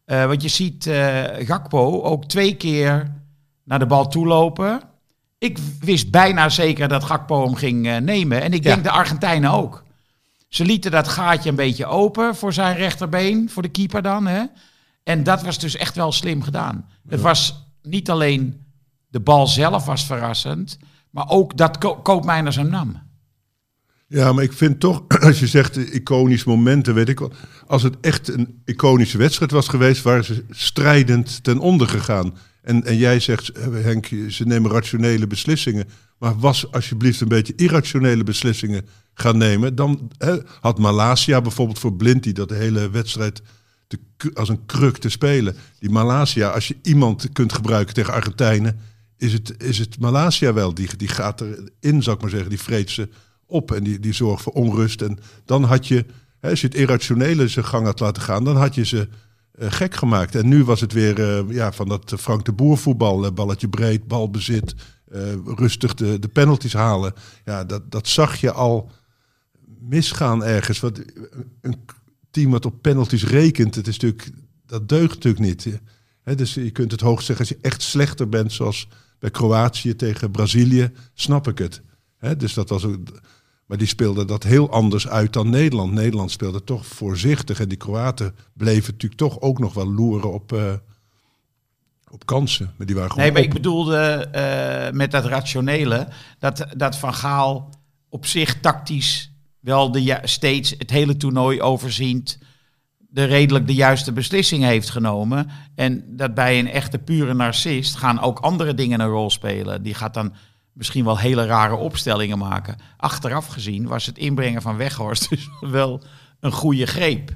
Eh, 0.04 0.26
want 0.26 0.42
je 0.42 0.48
ziet 0.48 0.86
eh, 0.86 1.22
Gakpo 1.38 2.02
ook 2.02 2.24
twee 2.24 2.54
keer 2.54 3.10
naar 3.64 3.78
de 3.78 3.86
bal 3.86 4.08
toelopen. 4.08 4.80
Ik 5.38 5.58
wist 5.80 6.10
bijna 6.10 6.48
zeker 6.48 6.88
dat 6.88 7.04
Gakpo 7.04 7.44
hem 7.44 7.54
ging 7.54 7.86
eh, 7.86 7.96
nemen. 7.96 8.42
En 8.42 8.52
ik 8.52 8.62
Ja. 8.64 8.70
denk 8.70 8.84
de 8.84 8.90
Argentijnen 8.90 9.50
ook. 9.50 9.84
Ze 10.48 10.64
lieten 10.64 10.90
dat 10.90 11.08
gaatje 11.08 11.50
een 11.50 11.56
beetje 11.56 11.86
open 11.86 12.34
voor 12.36 12.52
zijn 12.52 12.76
rechterbeen, 12.76 13.50
voor 13.50 13.62
de 13.62 13.68
keeper 13.68 14.02
dan. 14.02 14.26
Hè? 14.26 14.42
En 15.08 15.22
dat 15.22 15.42
was 15.42 15.58
dus 15.58 15.76
echt 15.76 15.94
wel 15.94 16.12
slim 16.12 16.42
gedaan. 16.42 16.88
Het 17.08 17.20
was 17.20 17.70
niet 17.82 18.10
alleen 18.10 18.66
de 19.08 19.20
bal 19.20 19.46
zelf 19.46 19.84
was 19.84 20.06
verrassend, 20.06 20.78
maar 21.10 21.28
ook 21.28 21.56
dat 21.56 21.78
Ko 21.78 21.96
Koopmeiners 21.96 22.56
hem 22.56 22.68
nam. 22.68 23.02
Ja, 24.06 24.32
maar 24.32 24.44
ik 24.44 24.52
vind 24.52 24.80
toch, 24.80 25.02
als 25.26 25.38
je 25.38 25.46
zegt 25.46 25.76
eh, 25.76 25.94
iconisch 25.94 26.44
momenten, 26.44 26.94
weet 26.94 27.08
ik 27.08 27.18
wel. 27.18 27.32
Als 27.66 27.82
het 27.82 27.96
echt 28.00 28.28
een 28.28 28.62
iconische 28.64 29.18
wedstrijd 29.18 29.50
was 29.50 29.68
geweest, 29.68 30.02
waren 30.02 30.24
ze 30.24 30.44
strijdend 30.50 31.44
ten 31.44 31.58
onder 31.58 31.88
gegaan. 31.88 32.36
En, 32.62 32.84
en 32.84 32.96
jij 32.96 33.20
zegt, 33.20 33.48
eh, 33.48 33.66
Henk, 33.72 34.06
ze 34.28 34.44
nemen 34.44 34.70
rationele 34.70 35.26
beslissingen. 35.26 35.88
Maar 36.18 36.38
was 36.38 36.72
alsjeblieft 36.72 37.20
een 37.20 37.28
beetje 37.28 37.54
irrationele 37.56 38.24
beslissingen 38.24 38.86
gaan 39.14 39.36
nemen. 39.36 39.74
Dan 39.74 40.10
hè, 40.18 40.36
had 40.60 40.78
Malasia 40.78 41.40
bijvoorbeeld 41.40 41.78
voor 41.78 41.92
Blind, 41.92 42.34
dat 42.34 42.48
de 42.48 42.54
hele 42.54 42.90
wedstrijd 42.90 43.42
als 44.34 44.48
een 44.48 44.66
kruk 44.66 44.98
te 44.98 45.08
spelen. 45.08 45.56
Die 45.78 45.90
Malasia, 45.90 46.48
als 46.48 46.68
je 46.68 46.76
iemand 46.82 47.32
kunt 47.32 47.52
gebruiken 47.52 47.94
tegen 47.94 48.12
Argentijnen, 48.12 48.80
is 49.16 49.32
het, 49.32 49.54
is 49.62 49.78
het 49.78 50.00
Malasia 50.00 50.52
wel. 50.52 50.74
Die, 50.74 50.96
die 50.96 51.08
gaat 51.08 51.40
erin, 51.40 52.02
zou 52.02 52.16
ik 52.16 52.22
maar 52.22 52.30
zeggen. 52.30 52.48
Die 52.48 52.60
vreet 52.60 52.90
ze 52.90 53.08
op 53.46 53.72
en 53.72 53.84
die, 53.84 54.00
die 54.00 54.12
zorgt 54.12 54.42
voor 54.42 54.52
onrust. 54.52 55.02
En 55.02 55.18
dan 55.44 55.64
had 55.64 55.86
je, 55.86 56.04
hè, 56.40 56.50
als 56.50 56.60
je 56.60 56.66
het 56.66 56.76
irrationele 56.76 57.48
zijn 57.48 57.64
gang 57.64 57.84
had 57.84 58.00
laten 58.00 58.22
gaan, 58.22 58.44
dan 58.44 58.56
had 58.56 58.74
je 58.74 58.84
ze 58.84 59.08
eh, 59.52 59.72
gek 59.72 59.94
gemaakt. 59.94 60.34
En 60.34 60.48
nu 60.48 60.64
was 60.64 60.80
het 60.80 60.92
weer 60.92 61.20
eh, 61.20 61.54
ja, 61.54 61.72
van 61.72 61.88
dat 61.88 62.14
Frank 62.18 62.44
de 62.44 62.52
Boer 62.52 62.78
voetbal. 62.78 63.24
eh, 63.24 63.32
balletje 63.32 63.68
breed, 63.68 64.08
balbezit, 64.08 64.74
rustig 65.44 65.94
de, 65.94 66.18
de 66.18 66.28
penalties 66.28 66.72
halen. 66.72 67.12
Ja, 67.44 67.64
dat, 67.64 67.90
dat 67.90 68.08
zag 68.08 68.36
je 68.36 68.52
al 68.52 68.90
misgaan 69.80 70.44
ergens. 70.44 70.80
Want 70.80 70.98
een 71.60 71.84
team 72.38 72.50
wat 72.50 72.66
op 72.66 72.82
penalties 72.82 73.24
rekent, 73.24 73.74
het 73.74 73.86
is 73.86 73.98
natuurlijk, 73.98 74.30
dat 74.66 74.88
deugt 74.88 75.14
natuurlijk 75.14 75.44
niet. 75.44 75.80
Hè, 76.22 76.34
dus 76.34 76.54
je 76.54 76.70
kunt 76.70 76.90
het 76.90 77.00
hoogst 77.00 77.26
zeggen, 77.26 77.46
als 77.46 77.56
je 77.56 77.68
echt 77.68 77.82
slechter 77.82 78.28
bent, 78.28 78.52
zoals 78.52 78.88
bij 79.18 79.30
Kroatië 79.30 79.96
tegen 79.96 80.30
Brazilië, 80.30 80.90
snap 81.14 81.48
ik 81.48 81.58
het. 81.58 81.82
Hè, 82.18 82.36
dus 82.36 82.54
dat 82.54 82.68
was 82.68 82.84
ook, 82.84 82.96
maar 83.66 83.78
die 83.78 83.86
speelden 83.86 84.26
dat 84.26 84.42
heel 84.42 84.70
anders 84.70 85.08
uit 85.08 85.32
dan 85.32 85.50
Nederland. 85.50 85.92
Nederland 85.92 86.30
speelde 86.30 86.64
toch 86.64 86.86
voorzichtig 86.86 87.60
en 87.60 87.68
die 87.68 87.78
Kroaten 87.78 88.34
bleven 88.52 88.92
natuurlijk 88.92 89.20
toch 89.20 89.40
ook 89.40 89.58
nog 89.58 89.74
wel 89.74 89.92
loeren 89.92 90.32
op, 90.32 90.52
eh, 90.52 90.72
op 92.10 92.26
kansen. 92.26 92.74
Maar 92.76 92.86
die 92.86 92.96
waren 92.96 93.10
gewoon 93.10 93.24
Nee, 93.24 93.34
maar 93.34 93.42
op. 93.42 93.48
ik 93.48 93.54
bedoelde 93.54 94.28
eh, 94.32 94.92
met 94.92 95.10
dat 95.10 95.24
rationele 95.24 96.08
dat, 96.38 96.66
dat 96.76 96.98
Van 96.98 97.14
Gaal 97.14 97.70
op 98.08 98.26
zich 98.26 98.60
tactisch 98.60 99.27
wel 99.60 99.90
de, 99.92 100.02
ju- 100.02 100.18
steeds 100.22 100.74
het 100.78 100.90
hele 100.90 101.16
toernooi 101.16 101.60
overziend 101.62 102.38
de 103.10 103.24
redelijk 103.24 103.66
de 103.66 103.74
juiste 103.74 104.12
beslissing 104.12 104.62
heeft 104.64 104.90
genomen. 104.90 105.48
En 105.74 106.04
dat 106.16 106.34
bij 106.34 106.58
een 106.58 106.68
echte 106.70 106.98
pure 106.98 107.34
narcist 107.34 107.96
gaan 107.96 108.20
ook 108.20 108.38
andere 108.38 108.74
dingen 108.74 109.00
een 109.00 109.08
rol 109.08 109.30
spelen. 109.30 109.82
Die 109.82 109.94
gaat 109.94 110.14
dan 110.14 110.32
misschien 110.72 111.04
wel 111.04 111.18
hele 111.18 111.46
rare 111.46 111.74
opstellingen 111.76 112.38
maken. 112.38 112.76
Achteraf 112.96 113.46
gezien 113.46 113.86
was 113.86 114.06
het 114.06 114.18
inbrengen 114.18 114.62
van 114.62 114.76
Weghorst 114.76 115.28
dus 115.30 115.48
wel 115.60 116.02
een 116.40 116.52
goede 116.52 116.86
greep. 116.86 117.30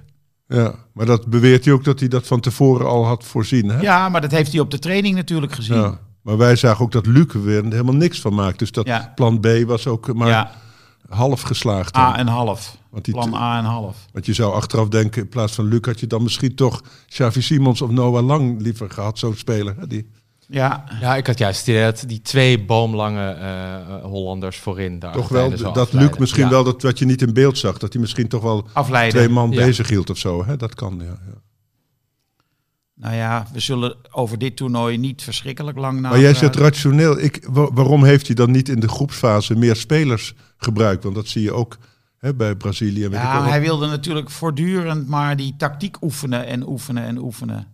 Ja, 0.47 0.75
maar 0.93 1.07
dat 1.07 1.27
beweert 1.27 1.65
hij 1.65 1.75
ook 1.75 1.85
dat 1.85 1.99
hij 2.01 2.09
dat 2.09 2.27
van 2.27 2.41
tevoren 2.41 2.87
al 2.87 3.07
had 3.07 3.25
voorzien. 3.25 3.69
Hè? 3.69 3.81
Ja, 3.81 4.09
maar 4.09 4.21
dat 4.21 4.31
heeft 4.31 4.53
hij 4.53 4.61
op 4.61 4.71
de 4.71 4.79
training 4.79 5.15
natuurlijk 5.15 5.53
gezien. 5.53 5.77
Ja. 5.77 5.99
Maar 6.23 6.37
wij 6.37 6.57
zagen 6.57 6.85
ook 6.85 6.93
dat 6.93 7.07
Luc 7.07 7.35
er 7.35 7.45
weer 7.45 7.63
helemaal 7.65 7.95
niks 7.95 8.21
van 8.21 8.35
maakt. 8.35 8.59
Dus 8.59 8.73
dat 8.73 8.87
Ja. 8.87 9.13
plan 9.15 9.41
B 9.41 9.47
was 9.67 9.87
ook 9.87 10.15
maar 10.15 10.29
ja. 10.29 10.51
Half 11.09 11.43
geslaagd. 11.43 11.95
dan. 11.95 12.03
A 12.03 12.17
en 12.17 12.27
half. 12.27 12.77
Want 12.91 13.05
die 13.05 13.15
Plan 13.15 13.35
A 13.35 13.59
en 13.59 13.65
half. 13.65 13.97
Want 14.13 14.27
je 14.27 14.33
zou 14.33 14.55
achteraf 14.55 14.89
denken, 14.89 15.23
in 15.23 15.29
plaats 15.29 15.53
van 15.55 15.65
Luc 15.65 15.81
had 15.85 16.01
je 16.01 16.07
dan 16.07 16.23
misschien 16.23 16.55
toch 16.55 16.83
Xavi 17.09 17.43
Simons 17.43 17.83
of 17.83 17.91
Noah 17.91 18.25
Lang 18.27 18.61
liever 18.61 18.91
gehad, 18.91 19.19
zo'n 19.19 19.35
speler. 19.37 19.75
hè, 19.79 19.87
Die, 19.87 20.09
Ja, 20.49 20.85
Ja, 21.01 21.17
ik 21.17 21.27
had 21.27 21.39
juist 21.39 21.67
dat 21.67 22.05
die 22.07 22.21
twee 22.23 22.65
boomlange 22.65 23.29
eh, 23.31 24.03
Hollanders 24.05 24.59
voorin. 24.59 24.99
De 24.99 25.11
toch 25.11 25.29
wel, 25.29 25.51
dat 25.51 25.61
afleiden. 25.61 26.01
Luc 26.11 26.19
misschien 26.19 26.45
Ja. 26.45 26.51
wel 26.51 26.65
dat 26.65 26.83
wat 26.83 26.99
je 26.99 27.05
niet 27.05 27.23
in 27.23 27.33
beeld 27.33 27.59
zag, 27.59 27.79
dat 27.79 27.93
hij 27.93 28.01
misschien 28.03 28.29
toch 28.29 28.43
wel 28.43 28.67
afleiden. 28.73 29.19
twee 29.21 29.29
man 29.29 29.51
Ja. 29.51 29.65
bezig 29.65 29.89
hield 29.89 30.11
of 30.11 30.19
zo. 30.19 30.45
Hè? 30.45 30.57
Dat 30.57 30.75
kan, 30.75 30.95
ja. 30.99 31.05
ja. 31.05 31.41
Nou 33.03 33.15
ja, 33.15 33.47
we 33.53 33.61
zullen 33.61 33.97
over 34.11 34.39
dit 34.39 34.57
toernooi 34.57 34.97
niet 34.99 35.23
verschrikkelijk 35.23 35.79
lang 35.79 36.01
na. 36.01 36.09
Maar 36.09 36.21
jij 36.21 36.35
zegt 36.35 36.57
rationeel. 36.57 37.19
Ik, 37.21 37.47
wa- 37.51 37.73
waarom 37.73 38.05
heeft 38.05 38.27
hij 38.27 38.35
dan 38.37 38.51
niet 38.51 38.69
in 38.69 38.81
de 38.81 38.89
groepsfase 38.89 39.55
meer 39.57 39.77
spelers 39.77 40.35
gebruikt? 40.57 41.03
Want 41.03 41.15
dat 41.15 41.27
zie 41.29 41.43
je 41.43 41.53
ook 41.53 41.79
hè, 42.19 42.35
bij 42.35 42.55
Brazilië. 42.55 43.09
Ja, 43.11 43.45
hij 43.49 43.61
wilde 43.61 43.87
natuurlijk 43.87 44.31
voortdurend 44.31 45.09
maar 45.09 45.37
die 45.37 45.55
tactiek 45.59 46.03
oefenen 46.03 46.47
en 46.47 46.69
oefenen 46.69 47.05
en 47.05 47.19
oefenen. 47.19 47.67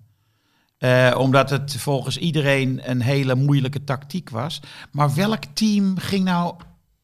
Eh, 0.78 1.14
omdat 1.18 1.50
het 1.50 1.76
volgens 1.78 2.16
iedereen 2.18 2.80
een 2.90 3.00
hele 3.02 3.34
moeilijke 3.34 3.84
tactiek 3.84 4.30
was. 4.30 4.60
Maar 4.90 5.14
welk 5.14 5.42
team 5.52 5.98
ging 5.98 6.24
nou 6.24 6.54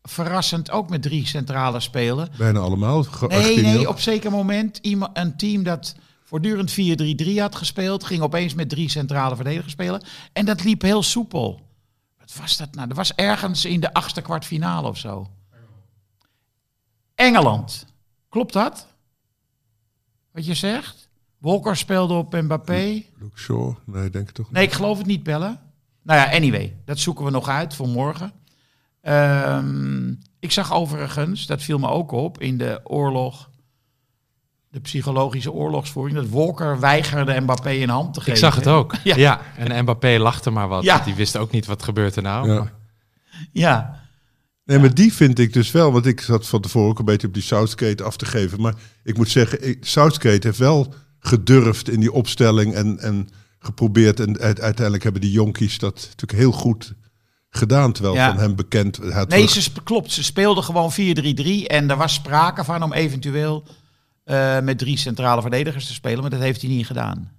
verrassend 0.02 0.70
ook 0.70 0.88
met 0.90 1.02
drie 1.02 1.26
centrale 1.26 1.80
spelen? 1.80 2.28
Bijna 2.38 2.58
allemaal. 2.58 3.06
Nee, 3.28 3.60
nee, 3.60 3.88
op 3.88 4.00
zeker 4.00 4.30
moment 4.30 4.78
iema- 4.82 5.10
een 5.12 5.36
team 5.36 5.62
dat 5.62 5.94
voortdurend 6.34 7.36
4-3-3 7.36 7.40
had 7.40 7.54
gespeeld, 7.54 8.04
ging 8.04 8.22
opeens 8.22 8.54
met 8.54 8.68
drie 8.68 8.90
centrale 8.90 9.34
verdedigers 9.34 9.72
spelen. 9.72 10.02
En 10.32 10.44
dat 10.44 10.64
liep 10.64 10.82
heel 10.82 11.02
soepel. 11.02 11.60
Wat 12.18 12.34
was 12.40 12.56
dat 12.56 12.74
nou? 12.74 12.88
Dat 12.88 12.96
was 12.96 13.14
ergens 13.14 13.64
in 13.64 13.80
de 13.80 13.92
achtste 13.92 14.20
kwartfinale 14.20 14.88
of 14.88 14.98
zo. 14.98 15.30
Engeland. 17.14 17.86
Klopt 18.28 18.52
dat? 18.52 18.86
Wat 20.32 20.46
je 20.46 20.54
zegt? 20.54 21.08
Walker 21.38 21.76
speelde 21.76 22.14
op 22.14 22.32
Mbappé. 22.32 23.02
Luke 23.18 23.38
Shaw? 23.38 23.74
Nee, 23.84 24.10
denk 24.10 24.28
ik 24.28 24.34
toch 24.34 24.46
niet. 24.46 24.54
Nee, 24.54 24.64
ik 24.64 24.72
geloof 24.72 24.98
het 24.98 25.06
niet, 25.06 25.22
bellen. 25.22 25.60
Nou 26.02 26.20
ja, 26.20 26.36
anyway, 26.36 26.76
dat 26.84 26.98
zoeken 26.98 27.24
we 27.24 27.30
nog 27.30 27.48
uit 27.48 27.74
voor 27.74 27.88
morgen. 27.88 28.32
Ehm, 29.00 30.14
ik 30.38 30.50
zag 30.50 30.72
overigens, 30.72 31.46
dat 31.46 31.62
viel 31.62 31.78
me 31.78 31.88
ook 31.88 32.12
op, 32.12 32.40
in 32.40 32.58
de 32.58 32.80
oorlog, 32.84 33.50
de 34.74 34.80
psychologische 34.80 35.52
oorlogsvoering, 35.52 36.16
dat 36.18 36.28
Walker 36.28 36.80
weigerde 36.80 37.40
Mbappé 37.40 37.70
een 37.70 37.88
hand 37.88 38.14
te 38.14 38.20
geven. 38.20 38.32
Ik 38.32 38.38
zag 38.38 38.54
het 38.54 38.66
ook. 38.66 38.94
Ja. 39.04 39.16
Ja. 39.16 39.40
en 39.56 39.82
Mbappé 39.82 40.18
lachte 40.18 40.50
maar 40.50 40.68
wat. 40.68 40.84
Ja. 40.84 40.98
Die 40.98 41.14
wist 41.14 41.36
ook 41.36 41.50
niet 41.50 41.66
wat 41.66 41.82
gebeurt 41.82 42.16
er 42.16 42.22
nou. 42.22 42.48
Ja. 42.48 42.54
Maar- 42.58 42.72
Ja, 43.52 44.02
Nee, 44.64 44.78
maar 44.78 44.94
die 44.94 45.12
vind 45.14 45.38
ik 45.38 45.52
dus 45.52 45.70
wel. 45.70 45.92
Want 45.92 46.06
ik 46.06 46.20
zat 46.20 46.46
van 46.46 46.60
tevoren 46.60 46.88
ook 46.88 46.98
een 46.98 47.04
beetje 47.04 47.26
op 47.26 47.34
die 47.34 47.42
Southgate 47.42 48.02
af 48.04 48.16
te 48.16 48.26
geven. 48.26 48.60
Maar 48.60 48.74
ik 49.04 49.16
moet 49.16 49.28
zeggen, 49.30 49.68
ik, 49.68 49.84
Southgate 49.86 50.46
heeft 50.46 50.58
wel 50.58 50.94
gedurfd 51.18 51.88
in 51.88 52.00
die 52.00 52.12
opstelling 52.12 52.74
en, 52.74 52.98
en 52.98 53.28
geprobeerd. 53.58 54.20
En 54.20 54.38
uit- 54.38 54.60
uiteindelijk 54.60 55.02
hebben 55.02 55.20
die 55.20 55.30
jonkies 55.30 55.78
dat 55.78 55.94
natuurlijk 55.94 56.38
heel 56.38 56.52
goed 56.52 56.94
gedaan. 57.50 57.92
Terwijl 57.92 58.14
Ja. 58.14 58.28
van 58.30 58.38
hem 58.38 58.54
bekend... 58.56 58.96
had 58.96 59.28
nee, 59.28 59.48
ze 59.48 59.70
klopt. 59.84 60.12
Ze 60.12 60.22
speelden 60.24 60.64
gewoon 60.64 60.92
4-3-3 60.92 61.66
en 61.66 61.90
er 61.90 61.96
was 61.96 62.14
sprake 62.14 62.64
van 62.64 62.82
om 62.82 62.92
eventueel 62.92 63.64
eh, 64.24 64.60
met 64.60 64.78
drie 64.78 64.96
centrale 64.98 65.40
verdedigers 65.40 65.86
te 65.86 65.92
spelen, 65.92 66.20
maar 66.20 66.30
dat 66.30 66.40
heeft 66.40 66.60
hij 66.62 66.70
niet 66.70 66.86
gedaan. 66.86 67.32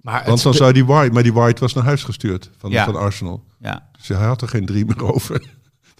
Maar 0.00 0.18
het 0.18 0.26
want 0.28 0.42
dan 0.42 0.54
zou 0.54 0.72
die 0.72 0.84
White... 0.84 1.12
Maar 1.12 1.22
die 1.22 1.32
White 1.32 1.60
was 1.60 1.74
naar 1.74 1.84
huis 1.84 2.04
gestuurd 2.04 2.50
van, 2.56 2.70
Ja. 2.70 2.84
van 2.84 2.96
Arsenal. 2.96 3.44
Ja, 3.58 3.88
Dus 3.96 4.08
hij 4.08 4.26
had 4.26 4.42
er 4.42 4.48
geen 4.48 4.66
drie 4.66 4.84
meer 4.84 5.12
over. 5.12 5.42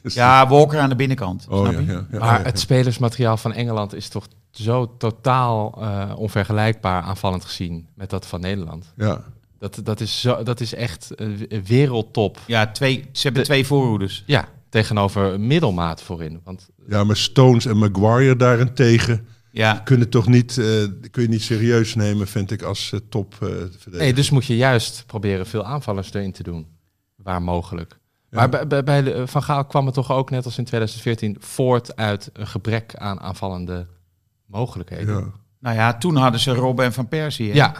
Dus- 0.02 0.14
ja 0.14 0.48
Walker 0.48 0.78
aan 0.80 0.88
de 0.88 0.94
binnenkant. 0.96 1.46
Oh, 1.48 1.60
snap 1.60 1.72
ja, 1.72 1.78
je? 1.80 1.86
ja, 1.86 2.06
ja, 2.12 2.18
Maar 2.18 2.38
ja, 2.40 2.44
het 2.44 2.58
spelersmateriaal 2.60 3.36
van 3.36 3.52
Engeland 3.52 3.94
is 3.94 4.08
toch 4.08 4.26
zo 4.50 4.96
totaal 4.96 5.78
eh, 5.82 6.12
onvergelijkbaar 6.16 7.02
aanvallend 7.02 7.44
gezien 7.44 7.88
met 7.94 8.10
dat 8.10 8.26
van 8.26 8.40
Nederland. 8.40 8.92
ja. 8.96 9.24
Dat, 9.58 9.80
dat, 9.84 10.00
is, 10.00 10.20
zo, 10.20 10.42
dat 10.42 10.60
is 10.60 10.74
echt 10.74 11.10
eh, 11.14 11.28
wereldtop. 11.64 12.38
Ja, 12.46 12.66
twee, 12.66 13.08
ze 13.12 13.22
hebben 13.22 13.40
De- 13.42 13.48
twee 13.48 13.66
voorhoeders. 13.66 14.22
Ja, 14.26 14.48
tegenover 14.68 15.40
middelmaat 15.40 16.02
voorin. 16.02 16.40
Want 16.44 16.68
ja, 16.88 17.04
maar 17.04 17.16
Stones 17.16 17.66
en 17.66 17.76
Maguire 17.76 18.36
daarentegen... 18.36 19.26
Ja, 19.56 19.74
kunnen 19.84 20.08
toch 20.08 20.26
niet, 20.26 20.58
eh, 20.58 20.64
kun 21.10 21.22
je 21.22 21.28
niet 21.28 21.42
serieus 21.42 21.94
nemen, 21.94 22.26
vind 22.26 22.50
ik, 22.50 22.62
als 22.62 22.92
eh, 22.92 23.00
top 23.08 23.32
eh, 23.34 23.38
verdediger. 23.48 23.90
nee, 23.98 24.14
dus 24.14 24.30
moet 24.30 24.44
je 24.44 24.56
juist 24.56 25.04
proberen 25.06 25.46
veel 25.46 25.64
aanvallers 25.64 26.12
erin 26.12 26.32
te 26.32 26.42
doen. 26.42 26.66
Waar 27.16 27.42
mogelijk. 27.42 27.98
Maar 28.30 28.48
bij, 28.84 29.02
de, 29.02 29.26
Van 29.26 29.42
Gaal 29.42 29.64
kwam 29.64 29.86
het 29.86 29.94
toch 29.94 30.10
ook, 30.12 30.30
net 30.30 30.44
als 30.44 30.58
in 30.58 30.64
2014, 30.64 31.36
voort 31.38 31.96
uit 31.96 32.30
een 32.32 32.46
gebrek 32.46 32.94
aan 32.96 33.20
aanvallende 33.20 33.86
mogelijkheden. 34.46 35.14
Ja. 35.14 35.24
nou 35.58 35.76
ja, 35.76 35.98
toen 35.98 36.16
hadden 36.16 36.40
ze 36.40 36.54
Robben 36.54 36.84
en 36.84 36.92
Van 36.92 37.08
Persie. 37.08 37.48
hè? 37.48 37.54
Ja, 37.54 37.74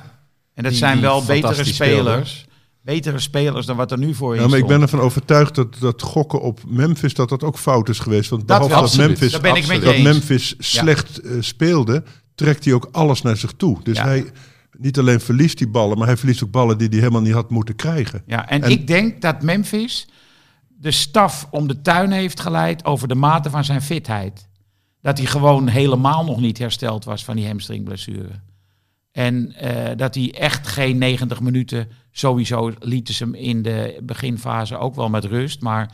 En 0.54 0.62
dat 0.62 0.72
Die- 0.72 0.80
zijn 0.80 1.00
wel 1.00 1.24
betere 1.24 1.64
spelers. 1.64 2.46
Betere 2.84 3.18
spelers 3.18 3.66
dan 3.66 3.76
wat 3.76 3.90
er 3.92 3.98
nu 3.98 4.14
voor 4.14 4.34
in 4.34 4.40
Ja, 4.42 4.48
maar 4.48 4.58
ik 4.58 4.66
ben 4.66 4.80
ervan 4.82 5.00
overtuigd 5.00 5.54
dat, 5.54 5.76
dat 5.80 6.02
gokken 6.02 6.40
op 6.40 6.60
Memphis 6.66 7.14
dat 7.14 7.28
dat 7.28 7.42
ook 7.42 7.58
fout 7.58 7.88
is 7.88 7.98
geweest. 7.98 8.30
Want 8.30 8.48
Dat 8.48 8.58
behalve 8.58 8.74
dat, 8.74 8.84
Absoluut. 8.84 9.08
Memphis, 9.08 9.32
dat 9.80 9.92
eens. 9.94 10.02
Memphis 10.02 10.54
slecht 10.58 11.18
eh, 11.20 11.32
speelde, 11.40 12.02
trekt 12.34 12.64
hij 12.64 12.74
ook 12.74 12.88
alles 12.92 13.22
naar 13.22 13.36
zich 13.36 13.52
toe. 13.56 13.78
Dus 13.82 13.96
Ja. 13.96 14.04
hij 14.04 14.24
niet 14.78 14.98
alleen 14.98 15.20
verliest 15.20 15.58
die 15.58 15.68
ballen, 15.68 15.98
maar 15.98 16.06
hij 16.06 16.16
verliest 16.16 16.44
ook 16.44 16.50
ballen 16.50 16.78
die 16.78 16.88
hij 16.88 16.98
helemaal 16.98 17.20
niet 17.22 17.32
had 17.32 17.50
moeten 17.50 17.76
krijgen. 17.76 18.22
Ja, 18.26 18.48
en, 18.48 18.62
En- 18.62 18.70
ik 18.70 18.86
denk 18.86 19.20
dat 19.22 19.42
Memphis 19.42 20.08
de 20.68 20.90
staf 20.90 21.48
om 21.50 21.68
de 21.68 21.80
tuin 21.82 22.10
heeft 22.10 22.40
geleid 22.40 22.84
over 22.84 23.08
de 23.08 23.14
mate 23.14 23.50
van 23.50 23.64
zijn 23.64 23.82
fitheid. 23.82 24.48
Dat 25.00 25.18
hij 25.18 25.26
gewoon 25.26 25.68
helemaal 25.68 26.24
nog 26.24 26.40
niet 26.40 26.58
hersteld 26.58 27.04
was 27.04 27.24
van 27.24 27.36
die 27.36 27.46
hamstringblessure. 27.46 28.30
En 29.14 29.52
eh, 29.52 29.96
dat 29.96 30.14
hij 30.14 30.34
echt 30.38 30.66
geen 30.66 30.98
90 30.98 31.40
minuten, 31.40 31.88
sowieso 32.12 32.72
lieten 32.78 33.14
ze 33.14 33.24
hem 33.24 33.34
in 33.34 33.62
de 33.62 33.98
beginfase 34.02 34.76
ook 34.78 34.94
wel 34.94 35.08
met 35.08 35.24
rust. 35.24 35.60
Maar 35.60 35.92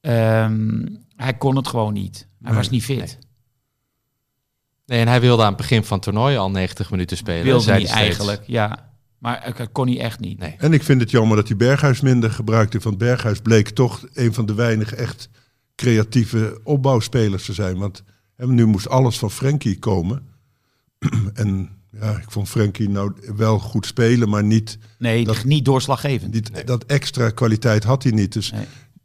ehm, 0.00 0.86
hij 1.16 1.34
kon 1.34 1.56
het 1.56 1.68
gewoon 1.68 1.92
niet. 1.92 2.16
Hij 2.18 2.50
Nee, 2.50 2.54
was 2.54 2.70
niet 2.70 2.84
fit. 2.84 2.96
nee. 2.98 3.16
nee, 4.86 5.00
en 5.00 5.08
hij 5.08 5.20
wilde 5.20 5.42
aan 5.42 5.48
het 5.48 5.56
begin 5.56 5.84
van 5.84 5.96
het 5.96 6.04
toernooi 6.04 6.36
al 6.36 6.50
90 6.50 6.90
minuten 6.90 7.16
spelen. 7.16 7.44
Wilde 7.44 7.70
hij 7.70 7.78
steeds. 7.80 7.92
eigenlijk, 7.92 8.42
ja. 8.46 8.92
Maar 9.18 9.52
dat 9.56 9.72
kon 9.72 9.86
hij 9.86 10.00
echt 10.00 10.20
niet. 10.20 10.38
Nee. 10.38 10.54
En 10.58 10.72
ik 10.72 10.82
vind 10.82 11.00
het 11.00 11.10
jammer 11.10 11.36
dat 11.36 11.48
hij 11.48 11.56
Berghuis 11.56 12.00
minder 12.00 12.30
gebruikte. 12.30 12.78
Want 12.78 12.98
Berghuis 12.98 13.40
bleek 13.40 13.68
toch 13.68 14.06
een 14.12 14.34
van 14.34 14.46
de 14.46 14.54
weinig 14.54 14.94
echt 14.94 15.28
creatieve 15.74 16.60
opbouwspelers 16.64 17.44
te 17.44 17.52
zijn. 17.52 17.78
Want 17.78 18.02
hè, 18.36 18.46
nu 18.46 18.66
moest 18.66 18.88
alles 18.88 19.18
van 19.18 19.30
Frenkie 19.30 19.78
komen. 19.78 20.26
en 21.34 21.77
ja, 22.00 22.16
ik 22.16 22.30
vond 22.30 22.48
Frenkie 22.48 22.88
nou 22.88 23.12
wel 23.36 23.58
goed 23.58 23.86
spelen, 23.86 24.28
maar 24.28 24.44
niet, 24.44 24.78
Nee, 24.98 25.24
Dat- 25.24 25.44
niet 25.44 25.64
doorslaggevend. 25.64 26.32
niet 26.32 26.66
dat 26.66 26.84
extra 26.84 27.30
kwaliteit 27.30 27.84
had 27.84 28.02
hij 28.02 28.12
niet. 28.12 28.32
Dus 28.32 28.52
Nee. 28.52 28.64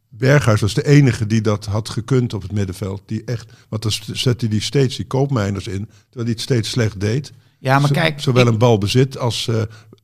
Berghuis 0.09 0.61
was 0.61 0.73
de 0.73 0.87
enige 0.87 1.27
die 1.27 1.41
dat 1.41 1.65
had 1.65 1.89
gekund 1.89 2.33
op 2.33 2.41
het 2.41 2.51
middenveld. 2.51 3.01
Die 3.05 3.23
echt, 3.25 3.51
want 3.69 3.81
dan 3.81 3.91
zette 4.11 4.47
hij 4.47 4.59
steeds 4.59 4.95
die 4.95 5.05
koopmijners 5.07 5.67
in, 5.67 5.85
terwijl 6.03 6.23
hij 6.25 6.29
het 6.31 6.41
steeds 6.41 6.69
slecht 6.69 6.99
deed. 6.99 7.31
Ja, 7.59 7.79
maar 7.79 7.87
Zo- 7.87 7.93
kijk, 7.93 8.19
Zowel 8.21 8.45
ik- 8.45 8.51
een 8.51 8.57
balbezit 8.57 9.17
als, 9.17 9.47
eh, 9.47 9.61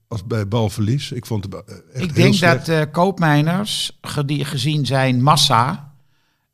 als 0.07 0.25
bij 0.25 0.47
balverlies. 0.47 1.11
Ik 1.11 1.25
vond 1.25 1.43
het 1.43 1.53
eh, 1.53 1.59
echt 1.93 2.03
Ik 2.03 2.15
denk 2.15 2.33
slecht. 2.33 2.65
dat 2.65 2.75
eh 2.87 2.91
koopmijners, 2.91 3.99
gezien 4.45 4.85
zijn 4.85 5.21
massa, 5.23 5.93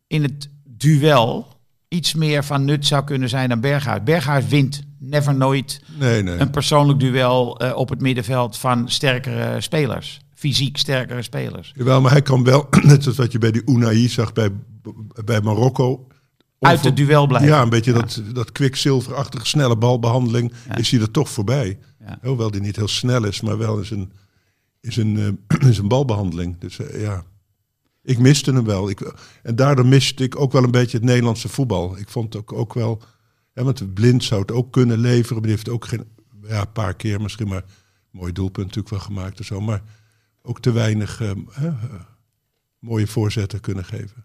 in 0.08 0.24
het 0.24 0.50
duel 0.64 1.48
iets 1.88 2.14
meer 2.14 2.44
van 2.44 2.66
nut 2.66 2.86
zou 2.86 3.04
kunnen 3.04 3.30
zijn 3.30 3.50
dan 3.50 3.60
Berghuis. 3.60 4.04
Berghuis 4.04 4.48
wint 4.48 4.84
never 5.16 5.36
nooit 5.36 5.82
Nee, 6.00 6.24
nee. 6.24 6.38
een 6.38 6.50
persoonlijk 6.50 7.00
duel 7.00 7.60
eh, 7.60 7.76
op 7.76 7.90
het 7.90 8.02
middenveld 8.02 8.58
van 8.58 8.90
sterkere 8.90 9.62
spelers. 9.62 10.20
Fysiek 10.34 10.78
sterkere 10.78 11.22
spelers. 11.22 11.72
Jawel, 11.76 12.02
maar 12.02 12.12
hij 12.12 12.22
kan 12.22 12.44
wel, 12.44 12.68
net 12.82 13.04
zoals 13.04 13.18
wat 13.18 13.32
je 13.32 13.38
bij 13.38 13.52
die 13.52 13.62
Unai 13.66 14.08
zag 14.10 14.34
bij, 14.34 14.50
bij 15.26 15.42
Marokko. 15.42 16.08
Uit 16.60 16.84
het 16.84 16.96
duel 16.96 17.28
blijven. 17.28 17.50
Ja, 17.50 17.62
een 17.62 17.70
beetje 17.70 17.94
dat, 17.94 18.22
dat 18.34 18.52
kwikzilverachtige 18.52 19.46
snelle 19.46 19.78
balbehandeling 19.78 20.54
Ja. 20.70 20.76
is 20.78 20.92
hij 20.92 21.00
er 21.02 21.12
toch 21.12 21.30
voorbij. 21.30 21.80
Ja. 22.00 22.20
Hoewel 22.22 22.52
die 22.52 22.62
niet 22.62 22.76
heel 22.76 22.88
snel 22.88 23.24
is, 23.24 23.42
maar 23.42 23.58
wel 23.58 23.78
in 23.78 23.86
zijn, 23.86 24.12
in 24.82 24.92
zijn, 24.92 25.18
eh, 25.18 25.58
in 25.68 25.74
zijn 25.74 25.88
balbehandeling. 25.88 26.60
Dus 26.60 26.80
eh, 26.80 27.02
ja, 27.02 27.24
ik 28.04 28.20
miste 28.20 28.54
hem 28.54 28.66
wel. 28.66 28.90
Ik, 28.90 29.14
en 29.44 29.56
daardoor 29.56 29.86
miste 29.86 30.24
ik 30.24 30.40
ook 30.40 30.52
wel 30.52 30.64
een 30.64 30.72
beetje 30.72 30.98
het 30.98 31.06
Nederlandse 31.06 31.50
voetbal. 31.50 31.98
Ik 31.98 32.10
vond 32.10 32.36
ook, 32.36 32.54
ook 32.54 32.74
wel, 32.74 33.02
ja, 33.56 33.64
want 33.64 33.94
Blind 33.94 34.24
zou 34.24 34.42
het 34.42 34.52
ook 34.52 34.72
kunnen 34.72 34.98
leveren. 34.98 35.34
Maar 35.34 35.42
die 35.42 35.52
heeft 35.52 35.70
ook 35.70 35.86
geen, 35.86 36.04
ja, 36.48 36.62
een 36.62 36.72
paar 36.72 36.94
keer 36.94 37.22
misschien 37.22 37.48
maar, 37.48 37.64
mooi 38.12 38.32
doelpunt 38.32 38.66
natuurlijk 38.66 38.96
wel 38.96 39.04
gemaakt 39.04 39.40
en 39.40 39.46
zo. 39.46 39.62
Maar 39.62 39.82
ook 40.42 40.60
te 40.60 40.72
weinig 40.72 41.22
eh, 41.22 41.30
eh, 41.30 41.74
mooie 42.80 43.08
voorzetten 43.08 43.60
kunnen 43.60 43.86
geven. 43.86 44.24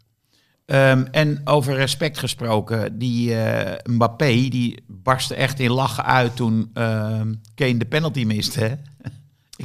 Ehm, 0.64 1.04
en 1.10 1.40
over 1.44 1.74
respect 1.74 2.18
gesproken, 2.18 2.98
die 2.98 3.34
eh, 3.34 3.92
Mbappé, 3.92 4.48
die 4.48 4.84
barstte 4.86 5.34
echt 5.34 5.60
in 5.60 5.70
lachen 5.70 6.04
uit 6.04 6.36
toen 6.36 6.70
ehm, 6.74 7.34
Kane 7.54 7.76
de 7.76 7.86
penalty 7.86 8.24
miste. 8.24 8.78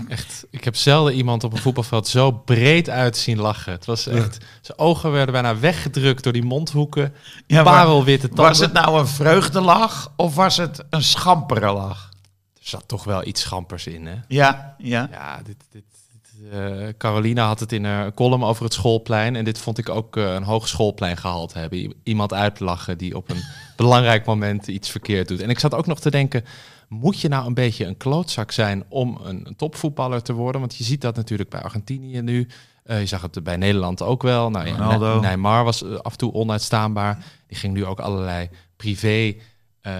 Echt, 0.07 0.45
ik 0.49 0.63
heb 0.63 0.75
zelden 0.75 1.13
iemand 1.13 1.43
op 1.43 1.53
een 1.53 1.57
voetbalveld 1.61 2.07
zo 2.07 2.31
breed 2.31 2.89
uit 2.89 3.17
zien 3.17 3.39
lachen. 3.39 3.71
Het 3.71 3.85
was 3.85 4.07
echt, 4.07 4.37
zijn 4.61 4.77
ogen 4.77 5.11
werden 5.11 5.33
bijna 5.33 5.59
weggedrukt 5.59 6.23
door 6.23 6.33
die 6.33 6.43
mondhoeken. 6.43 7.13
Ja, 7.47 7.63
Parelwitte 7.63 8.27
tanden. 8.27 8.45
was 8.45 8.59
het 8.59 8.73
nou 8.73 8.99
een 8.99 9.07
vreugdelach 9.07 10.11
of 10.15 10.35
was 10.35 10.57
het 10.57 10.83
een 10.89 11.03
schampere 11.03 11.71
lach? 11.73 12.09
Er 12.53 12.71
zat 12.71 12.83
toch 12.87 13.03
wel 13.03 13.27
iets 13.27 13.41
schampers 13.41 13.87
in, 13.87 14.05
hè? 14.05 14.15
Ja, 14.27 14.75
ja. 14.77 15.07
Ja, 15.11 15.37
dit, 15.43 15.55
dit, 15.71 15.83
dit, 16.11 16.51
eh, 16.51 16.87
Carolina 16.97 17.45
had 17.47 17.59
het 17.59 17.71
in 17.71 17.83
een 17.83 18.13
column 18.13 18.43
over 18.43 18.63
het 18.63 18.73
schoolplein. 18.73 19.35
En 19.35 19.43
dit 19.45 19.57
vond 19.59 19.77
ik 19.77 19.89
ook 19.89 20.17
eh, 20.17 20.33
een 20.33 20.43
hoog 20.43 20.67
schoolplein 20.67 21.17
gehaald 21.17 21.53
hebben. 21.53 21.79
I- 21.79 21.93
Iemand 22.03 22.33
uitlachen 22.33 22.97
die 22.97 23.15
op 23.15 23.29
een 23.29 23.43
belangrijk 23.75 24.25
moment 24.25 24.67
iets 24.67 24.89
verkeerd 24.89 25.27
doet. 25.27 25.41
En 25.41 25.49
ik 25.49 25.59
zat 25.59 25.73
ook 25.73 25.85
nog 25.87 25.99
te 25.99 26.11
denken, 26.11 26.45
moet 26.89 27.19
je 27.19 27.27
nou 27.27 27.45
een 27.45 27.53
beetje 27.53 27.85
een 27.85 27.97
klootzak 27.97 28.51
zijn 28.51 28.83
om 28.89 29.19
een, 29.23 29.41
een 29.47 29.55
topvoetballer 29.55 30.21
te 30.21 30.33
worden? 30.33 30.61
Want 30.61 30.75
je 30.75 30.83
ziet 30.83 31.01
dat 31.01 31.15
natuurlijk 31.15 31.49
bij 31.49 31.61
Argentinië 31.61 32.21
nu. 32.21 32.47
Eh, 32.85 32.99
je 32.99 33.05
zag 33.05 33.21
het 33.21 33.43
bij 33.43 33.57
Nederland 33.57 34.01
ook 34.01 34.23
wel. 34.23 34.49
Nou, 34.49 34.69
Ronaldo. 34.69 35.15
Ne- 35.15 35.19
Neymar 35.21 35.63
was 35.63 35.83
eh, 35.83 35.95
af 35.95 36.11
en 36.11 36.17
toe 36.17 36.33
onuitstaanbaar. 36.33 37.25
Die 37.47 37.57
ging 37.57 37.73
nu 37.73 37.85
ook 37.85 37.99
allerlei 37.99 38.49
privé 38.75 39.35
eh, 39.81 39.93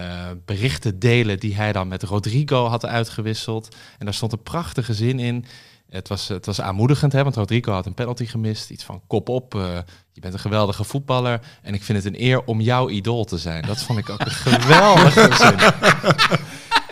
berichten 0.44 0.98
delen 0.98 1.40
die 1.40 1.54
hij 1.54 1.72
dan 1.72 1.88
met 1.88 2.02
Rodrigo 2.02 2.66
had 2.66 2.86
uitgewisseld. 2.86 3.74
En 3.98 4.04
daar 4.04 4.14
stond 4.14 4.32
een 4.32 4.42
prachtige 4.42 4.94
zin 4.94 5.18
in. 5.18 5.44
Het 5.90 6.08
was, 6.08 6.28
het 6.28 6.46
was 6.46 6.60
aanmoedigend, 6.60 7.12
hè, 7.12 7.22
want 7.22 7.36
Rodrigo 7.36 7.72
had 7.72 7.86
een 7.86 7.94
penalty 7.94 8.26
gemist. 8.26 8.70
Iets 8.70 8.84
van 8.84 9.02
kop 9.06 9.28
op, 9.28 9.52
je 10.12 10.20
bent 10.20 10.34
een 10.34 10.40
geweldige 10.40 10.84
voetballer. 10.84 11.40
En 11.62 11.74
ik 11.74 11.82
vind 11.82 12.04
het 12.04 12.14
een 12.14 12.22
eer 12.22 12.44
om 12.44 12.60
jouw 12.60 12.88
idool 12.88 13.24
te 13.24 13.38
zijn. 13.38 13.62
Dat 13.66 13.82
vond 13.82 13.98
ik 13.98 14.08
ook 14.08 14.20
een 14.20 14.30
geweldige 14.46 15.34
zin. 15.34 15.58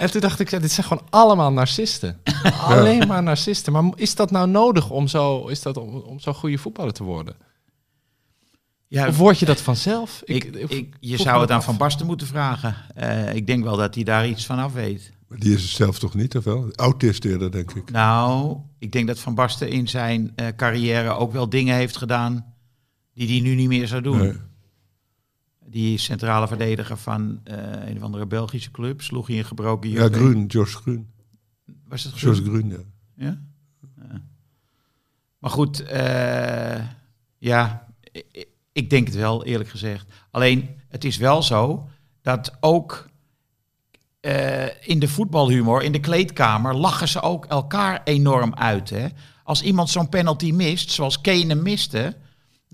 En 0.05 0.11
toen 0.11 0.21
dacht 0.21 0.40
ik, 0.40 0.51
ja, 0.51 0.59
dit 0.59 0.73
zijn 0.73 0.87
gewoon 0.87 1.07
allemaal 1.11 1.53
narcisten. 1.53 2.21
Alleen 2.69 3.07
maar 3.07 3.23
narcisten. 3.23 3.73
Maar 3.73 3.85
is 3.95 4.14
dat 4.14 4.31
nou 4.31 4.49
nodig 4.49 4.90
om 4.90 5.09
zo, 5.09 5.47
is 5.47 5.62
dat 5.62 5.77
om, 5.77 5.95
om 5.95 6.21
zo'n 6.21 6.35
goede 6.35 6.59
voetballer 6.59 6.93
te 6.93 7.03
worden? 7.03 7.37
ja 8.88 9.09
Of 9.09 9.17
word 9.17 9.38
je 9.38 9.47
dat 9.47 9.61
vanzelf? 9.61 10.23
ik, 10.25 10.45
ik, 10.45 10.97
je 11.01 11.17
zou 11.17 11.40
het 11.40 11.51
aan 11.51 11.59
af. 11.59 11.64
Van 11.64 11.77
Basten 11.77 12.07
moeten 12.07 12.27
vragen. 12.27 12.77
Eh, 12.95 13.35
ik 13.35 13.47
denk 13.47 13.64
wel 13.64 13.77
dat 13.77 13.95
hij 13.95 14.05
daar 14.05 14.29
iets 14.29 14.47
van 14.47 14.59
af 14.59 14.73
weet. 14.73 15.12
Maar 15.29 15.38
die 15.38 15.55
is 15.55 15.62
het 15.62 15.71
zelf 15.71 15.99
toch 15.99 16.14
niet, 16.14 16.37
of 16.37 16.45
wel? 16.45 16.69
Autist 16.75 17.25
eerder, 17.25 17.53
denk 17.53 17.73
ik. 17.73 17.90
Nou, 17.90 18.57
ik 18.79 18.93
denk 18.93 19.07
dat 19.07 19.19
Van 19.19 19.35
Basten 19.35 19.69
in 19.69 19.88
zijn 19.88 20.33
eh, 20.35 20.47
carrière 20.57 21.11
ook 21.11 21.33
wel 21.33 21.49
dingen 21.49 21.77
heeft 21.77 21.97
gedaan 21.97 22.55
die 23.14 23.29
hij 23.29 23.40
nu 23.40 23.55
niet 23.55 23.69
meer 23.69 23.87
zou 23.87 24.03
doen. 24.03 24.19
Nee. 24.19 24.37
Die 25.66 25.98
centrale 25.98 26.48
verdediger 26.48 26.96
van 26.96 27.40
eh, 27.44 27.88
een 27.88 27.96
of 27.96 28.03
andere 28.03 28.27
Belgische 28.27 28.70
club 28.70 29.03
sloeg 29.03 29.27
hij 29.27 29.38
een 29.38 29.44
gebroken 29.44 29.90
Ja. 29.90 30.09
Groen, 30.09 30.44
George 30.48 30.77
Groen. 30.77 31.11
Was 31.88 32.03
het 32.03 32.12
George 32.14 32.42
Groen? 32.42 32.55
Groen, 32.55 32.70
ja. 32.70 33.24
Ja? 33.27 33.40
Ja. 34.09 34.22
Maar 35.38 35.50
goed, 35.50 35.83
eh, 35.83 36.85
ja, 37.38 37.87
ik, 38.12 38.46
ik 38.72 38.90
denk 38.90 39.07
het 39.07 39.16
wel, 39.16 39.44
eerlijk 39.44 39.70
gezegd. 39.70 40.07
Alleen, 40.31 40.68
het 40.88 41.05
is 41.05 41.16
wel 41.16 41.42
zo 41.42 41.88
dat 42.22 42.57
ook 42.61 43.09
eh, 44.20 44.88
in 44.88 44.98
de 44.98 45.09
voetbalhumor, 45.09 45.83
in 45.83 45.92
de 45.92 46.00
kleedkamer, 46.00 46.74
lachen 46.74 47.09
ze 47.09 47.20
ook 47.20 47.44
elkaar 47.44 48.00
enorm 48.05 48.55
uit. 48.55 48.90
Hè? 48.90 49.07
Als 49.42 49.62
iemand 49.62 49.90
zo'n 49.90 50.09
penalty 50.09 50.53
mist, 50.53 50.90
zoals 50.90 51.20
Kane 51.20 51.55
miste... 51.55 52.16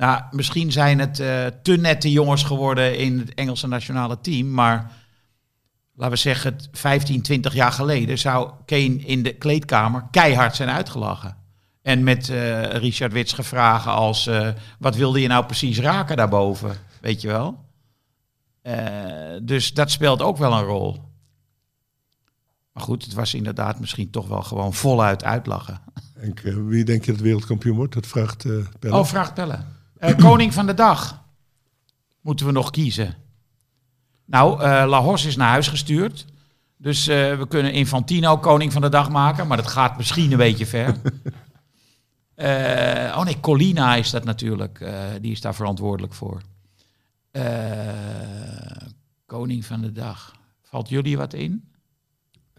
Nou, 0.01 0.23
misschien 0.31 0.73
zijn 0.73 0.99
het 0.99 1.21
eh, 1.21 1.47
te 1.63 1.77
nette 1.77 2.11
jongens 2.11 2.43
geworden 2.43 2.99
in 2.99 3.19
het 3.19 3.35
Engelse 3.35 3.67
nationale 3.67 4.21
team, 4.21 4.51
maar 4.51 4.93
laten 5.95 6.15
we 6.15 6.21
zeggen, 6.21 6.53
het 6.53 6.69
15, 6.73 7.23
20 7.23 7.55
jaar 7.55 7.73
geleden 7.73 8.19
zou 8.19 8.51
Kane 8.65 8.97
in 8.97 9.23
de 9.23 9.33
kleedkamer 9.33 10.05
keihard 10.11 10.57
zijn 10.57 10.69
uitgelachen. 10.69 11.37
En 11.83 12.03
met 12.05 12.29
eh, 12.29 12.63
Richard 12.63 13.13
Wits 13.13 13.33
gevraagd 13.33 13.87
als, 13.87 14.27
eh, 14.27 14.49
wat 14.79 14.97
wilde 14.97 15.21
je 15.21 15.29
nou 15.29 15.47
precies 15.47 15.79
raken 15.79 16.17
daarboven? 16.17 16.77
Weet 17.01 17.21
je 17.21 17.29
wel? 17.29 17.69
Dus 19.43 19.75
dat 19.75 19.91
speelt 19.91 20.23
ook 20.23 20.37
wel 20.37 20.53
een 20.53 20.65
rol. 20.65 20.99
Maar 22.73 22.83
goed, 22.83 23.05
het 23.05 23.15
was 23.15 23.35
inderdaad 23.35 23.81
misschien 23.81 24.11
toch 24.11 24.29
wel 24.29 24.43
gewoon 24.43 24.75
voluit 24.75 25.25
uitlachen. 25.25 25.81
En 26.15 26.67
wie 26.69 26.85
denk 26.85 27.05
je 27.05 27.13
dat 27.13 27.21
wereldkampioen 27.21 27.77
wordt? 27.77 27.95
Dat 27.95 28.07
vraagt 28.07 28.47
Pelle. 28.79 28.97
Oh, 28.97 29.05
vraagt 29.05 29.35
Pelle. 29.35 29.59
Eh, 30.01 30.17
koning 30.17 30.55
van 30.55 30.67
de 30.67 30.75
dag. 30.75 31.23
Moeten 32.21 32.47
we 32.47 32.53
nog 32.53 32.71
kiezen. 32.71 33.15
Nou, 34.25 34.63
eh 34.63 34.85
La 34.87 35.01
Hos 35.01 35.25
is 35.25 35.37
naar 35.37 35.49
huis 35.49 35.69
gestuurd. 35.69 36.25
Dus 36.77 37.07
eh, 37.09 37.39
we 37.39 37.47
kunnen 37.49 37.73
Infantino 37.73 38.39
koning 38.39 38.73
van 38.73 38.83
de 38.83 38.89
dag 38.89 39.11
maken. 39.11 39.47
Maar 39.47 39.57
dat 39.57 39.67
gaat 39.67 39.97
misschien 39.97 40.33
een 40.33 40.39
beetje 40.39 40.67
ver. 40.67 40.97
Eh, 42.35 43.17
oh 43.19 43.25
nee, 43.25 43.41
Colina 43.41 43.95
is 43.95 44.11
dat 44.11 44.25
natuurlijk. 44.25 44.81
eh, 44.81 44.93
die 45.21 45.33
is 45.33 45.41
daar 45.41 45.55
verantwoordelijk 45.55 46.15
voor. 46.15 46.41
Eh, 47.31 47.43
koning 49.27 49.65
van 49.65 49.81
de 49.81 49.93
dag. 49.93 50.33
Valt 50.63 50.89
jullie 50.89 51.17
wat 51.17 51.33
in? 51.35 51.65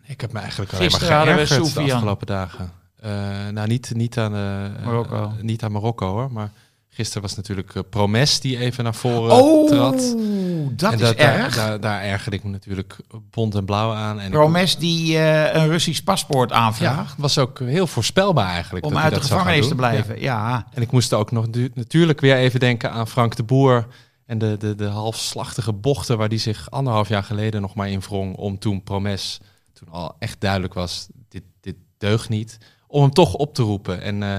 Ik 0.04 0.22
heb 0.22 0.32
me 0.34 0.40
eigenlijk 0.40 0.72
alleen 0.74 0.90
maar 0.92 1.00
Gisteren 1.00 1.26
we 1.36 1.46
geërgerd 1.48 1.74
de 1.74 1.94
afgelopen 1.94 2.28
dagen. 2.28 2.72
Eh, 2.96 3.12
nou, 3.48 3.68
niet, 3.68 3.92
niet, 3.96 4.18
aan, 4.18 4.36
eh, 4.36 4.86
Marokko. 4.86 5.16
eh, 5.16 5.44
niet 5.44 5.64
aan 5.64 5.72
Marokko 5.72 6.08
hoor, 6.12 6.32
maar 6.32 6.52
gisteren 6.94 7.22
was 7.22 7.36
natuurlijk 7.36 7.76
eh, 7.76 7.82
Promes 7.90 8.40
die 8.40 8.58
even 8.58 8.84
naar 8.84 8.96
voren 8.96 9.66
trad. 9.68 9.94
Oh, 10.16 10.70
dat 10.72 10.92
en 10.94 11.00
is 11.00 11.06
dat- 11.06 11.18
daar- 11.18 11.36
erg. 11.40 11.56
Daar, 11.56 11.80
daar 11.80 12.02
ergerde 12.02 12.38
ik 12.38 12.44
me 12.44 12.50
natuurlijk 12.50 12.98
bont 13.30 13.56
en 13.56 13.66
blauw 13.66 13.94
aan. 13.94 14.20
En 14.20 14.32
Promes 14.32 14.78
die 14.78 15.18
eh, 15.18 15.62
een 15.62 15.68
Russisch 15.68 16.02
paspoort 16.02 16.50
ja, 16.50 16.56
aanvraagt. 16.56 17.16
was 17.18 17.38
ook 17.38 17.60
heel 17.60 17.88
voorspelbaar 17.88 18.50
eigenlijk. 18.50 18.86
om 18.86 18.94
dat 18.94 19.02
uit 19.02 19.14
de 19.14 19.22
gevangenis 19.22 19.64
te. 19.64 19.70
Ja. 19.70 19.76
blijven. 19.76 20.22
Ja. 20.22 20.68
En 20.74 20.82
ik 20.82 20.92
moest 20.92 21.14
ook 21.14 21.32
nog 21.32 21.48
natuurlijk 21.74 22.20
weer 22.22 22.36
even 22.36 22.60
denken 22.60 22.92
aan 22.92 23.08
Frank 23.08 23.36
de 23.36 23.44
Boer. 23.44 23.88
En 24.26 24.38
de, 24.38 24.56
de, 24.60 24.76
de 24.76 24.86
halfslachtige 24.86 25.74
bochten 25.74 26.18
waar 26.18 26.30
die 26.30 26.40
zich 26.40 26.72
anderhalf 26.72 27.10
jaar 27.10 27.24
geleden 27.24 27.62
nog 27.62 27.76
maar 27.76 27.90
in 27.90 28.00
wrong. 28.00 28.36
Om 28.36 28.60
toen 28.60 28.84
Promes, 28.84 29.40
toen 29.74 29.88
al 29.92 30.16
echt 30.20 30.42
duidelijk 30.42 30.74
was, 30.74 31.08
dit, 31.30 31.44
dit 31.62 31.76
deugt 31.98 32.30
niet. 32.30 32.58
Om 32.88 33.02
hem 33.02 33.12
toch 33.12 33.34
op 33.34 33.54
te 33.54 33.62
roepen. 33.62 34.02
En 34.02 34.24
eh, 34.24 34.38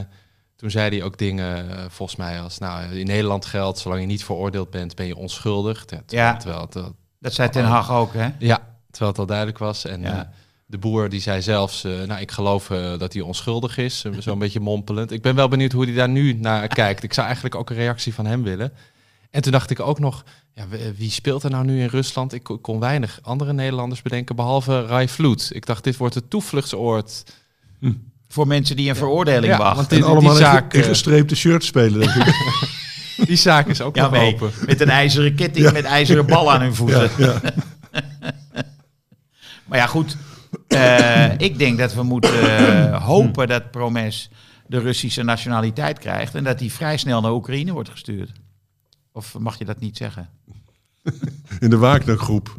toen 0.62 0.70
zei 0.70 0.96
hij 0.96 1.06
ook 1.06 1.18
dingen, 1.18 1.70
eh, 1.70 1.84
volgens 1.88 2.18
mij 2.18 2.40
als, 2.40 2.58
nou 2.58 2.94
in 2.94 3.06
Nederland 3.06 3.44
geldt, 3.44 3.78
zolang 3.78 4.00
je 4.00 4.06
niet 4.06 4.24
veroordeeld 4.24 4.70
bent, 4.70 4.94
ben 4.94 5.06
je 5.06 5.16
onschuldig. 5.16 5.84
Terwijl, 5.84 6.04
Ja. 6.06 6.36
terwijl, 6.36 6.60
het- 6.70 6.92
Dat 7.20 7.32
zei 7.34 7.48
Ten 7.48 7.64
Hag 7.64 7.90
ook, 7.90 8.12
hè? 8.12 8.28
ja, 8.38 8.58
terwijl 8.90 9.10
het 9.10 9.18
al 9.20 9.26
duidelijk 9.26 9.58
was. 9.58 9.84
En 9.84 10.00
Ja. 10.00 10.18
eh, 10.24 10.28
de 10.66 10.78
boer 10.78 11.08
die 11.08 11.20
zei 11.20 11.42
zelfs, 11.42 11.84
eh, 11.84 12.02
nou 12.02 12.20
ik 12.20 12.30
geloof 12.30 12.70
eh, 12.70 12.98
dat 12.98 13.12
hij 13.12 13.22
onschuldig 13.22 13.76
is. 13.76 14.04
Eh, 14.04 14.12
Zo'n 14.18 14.38
beetje 14.38 14.60
mompelend. 14.60 15.10
Ik 15.10 15.22
ben 15.22 15.34
wel 15.34 15.48
benieuwd 15.48 15.72
hoe 15.72 15.84
hij 15.84 15.94
daar 15.94 16.08
nu 16.08 16.32
naar 16.32 16.68
kijkt. 16.82 17.02
Ik 17.02 17.12
zou 17.12 17.24
eigenlijk 17.26 17.54
ook 17.56 17.70
een 17.70 17.76
reactie 17.76 18.14
van 18.14 18.26
hem 18.26 18.42
willen. 18.42 18.72
En 19.30 19.42
toen 19.42 19.52
dacht 19.52 19.70
ik 19.70 19.80
ook 19.80 19.98
nog, 19.98 20.24
ja, 20.54 20.64
wie- 20.96 21.10
speelt 21.10 21.42
er 21.42 21.50
nou 21.50 21.64
nu 21.64 21.80
in 21.80 21.86
Rusland? 21.88 22.32
Ik 22.32 22.48
kon- 22.60 22.80
weinig 22.80 23.18
andere 23.22 23.52
Nederlanders 23.52 24.02
bedenken, 24.02 24.36
behalve 24.36 24.86
Rai 24.86 25.08
Vloed. 25.08 25.50
Ik 25.54 25.66
dacht, 25.66 25.84
dit 25.84 25.96
wordt 25.96 26.14
het 26.14 26.30
toevluchtsoord. 26.30 27.24
Voor 28.32 28.46
mensen 28.46 28.76
die 28.76 28.88
een 28.88 28.96
veroordeling 28.96 29.52
Ja, 29.52 29.58
wachten. 29.58 29.76
want 29.76 29.88
die, 29.88 29.98
die, 29.98 30.08
allemaal 30.08 30.30
in, 30.32 30.36
zaak, 30.38 30.74
in 30.74 30.82
gestreepte 30.82 31.36
shirts 31.36 31.66
spelen, 31.66 32.00
denk 32.00 32.14
ik. 32.26 32.34
die 33.28 33.36
zaak 33.36 33.66
is 33.66 33.80
ook 33.80 33.96
Ja, 33.96 34.02
nog 34.02 34.10
mee. 34.10 34.34
open. 34.34 34.50
Met 34.66 34.80
een 34.80 34.90
ijzeren 34.90 35.34
ketting 35.34 35.72
met 35.72 35.84
ijzeren 35.84 36.26
bal 36.26 36.52
aan 36.52 36.60
hun 36.60 36.74
voeten. 36.74 37.10
ja. 37.18 37.40
Maar 39.66 39.78
ja, 39.78 39.86
goed. 39.86 40.16
Eh, 40.68 41.38
ik 41.38 41.58
denk 41.58 41.78
dat 41.78 41.94
we 41.94 42.02
moeten 42.02 42.58
eh, 42.58 43.04
hopen 43.06 43.48
dat 43.48 43.70
Promes 43.70 44.30
de 44.66 44.78
Russische 44.78 45.22
nationaliteit 45.22 45.98
krijgt. 45.98 46.34
En 46.34 46.44
dat 46.44 46.60
hij 46.60 46.70
vrij 46.70 46.96
snel 46.96 47.20
naar 47.20 47.32
Oekraïne 47.32 47.72
wordt 47.72 47.88
gestuurd. 47.90 48.30
Of 49.12 49.38
mag 49.38 49.58
je 49.58 49.64
dat 49.64 49.80
niet 49.80 49.96
zeggen? 49.96 50.28
In 51.60 51.70
de 51.70 51.76
Wagner-groep. 51.76 52.56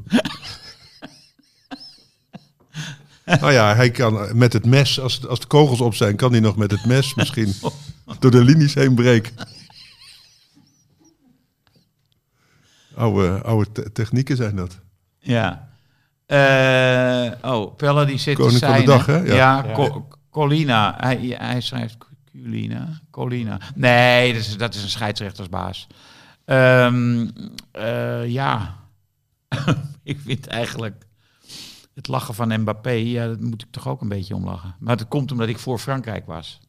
Nou 3.25 3.51
ja, 3.51 3.75
hij 3.75 3.91
kan 3.91 4.37
met 4.37 4.53
het 4.53 4.65
mes, 4.65 4.99
als, 4.99 5.27
als 5.27 5.39
de 5.39 5.47
kogels 5.47 5.81
op 5.81 5.95
zijn, 5.95 6.15
kan 6.15 6.31
hij 6.31 6.39
nog 6.39 6.55
met 6.55 6.71
het 6.71 6.85
mes 6.85 7.15
misschien 7.15 7.53
door 8.19 8.31
de 8.31 8.43
linies 8.43 8.73
heen 8.73 8.95
breken. 8.95 9.33
Oude, 12.95 13.41
oude 13.41 13.71
te- 13.71 13.91
technieken 13.91 14.35
zijn 14.35 14.55
dat. 14.55 14.79
Ja. 15.19 15.69
Eh, 16.25 17.31
oh, 17.51 17.75
Pelle 17.75 18.05
die 18.05 18.17
zit 18.17 18.35
Koning 18.35 18.59
te 18.59 18.65
van 18.65 18.75
de 18.75 18.81
zijn, 18.81 18.97
dag, 18.97 19.05
hè? 19.05 19.17
Ja. 19.17 19.35
Ja, 19.35 19.73
Co- 19.73 20.07
Colina. 20.29 20.95
Hij, 20.97 21.35
hij 21.39 21.61
schrijft 21.61 21.97
Colina. 22.31 23.01
Colina. 23.11 23.59
Nee, 23.75 24.33
dat 24.33 24.41
is, 24.41 24.57
dat 24.57 24.73
is 24.75 24.83
een 24.83 24.89
scheidsrechtersbaas. 24.89 25.87
Ehm, 26.45 27.27
eh, 27.71 28.27
ja. 28.27 28.75
ik 30.03 30.19
vind 30.25 30.47
eigenlijk 30.47 31.05
het 31.95 32.07
lachen 32.07 32.33
van 32.33 32.61
Mbappé, 32.61 32.91
ja, 32.91 33.27
dat 33.27 33.39
moet 33.39 33.61
ik 33.61 33.71
toch 33.71 33.87
ook 33.87 34.01
een 34.01 34.07
beetje 34.09 34.35
om 34.35 34.45
lachen. 34.45 34.75
Maar 34.79 34.97
dat 34.97 35.07
komt 35.07 35.31
omdat 35.31 35.47
ik 35.47 35.59
voor 35.59 35.79
Frankrijk 35.79 36.25
was. 36.25 36.59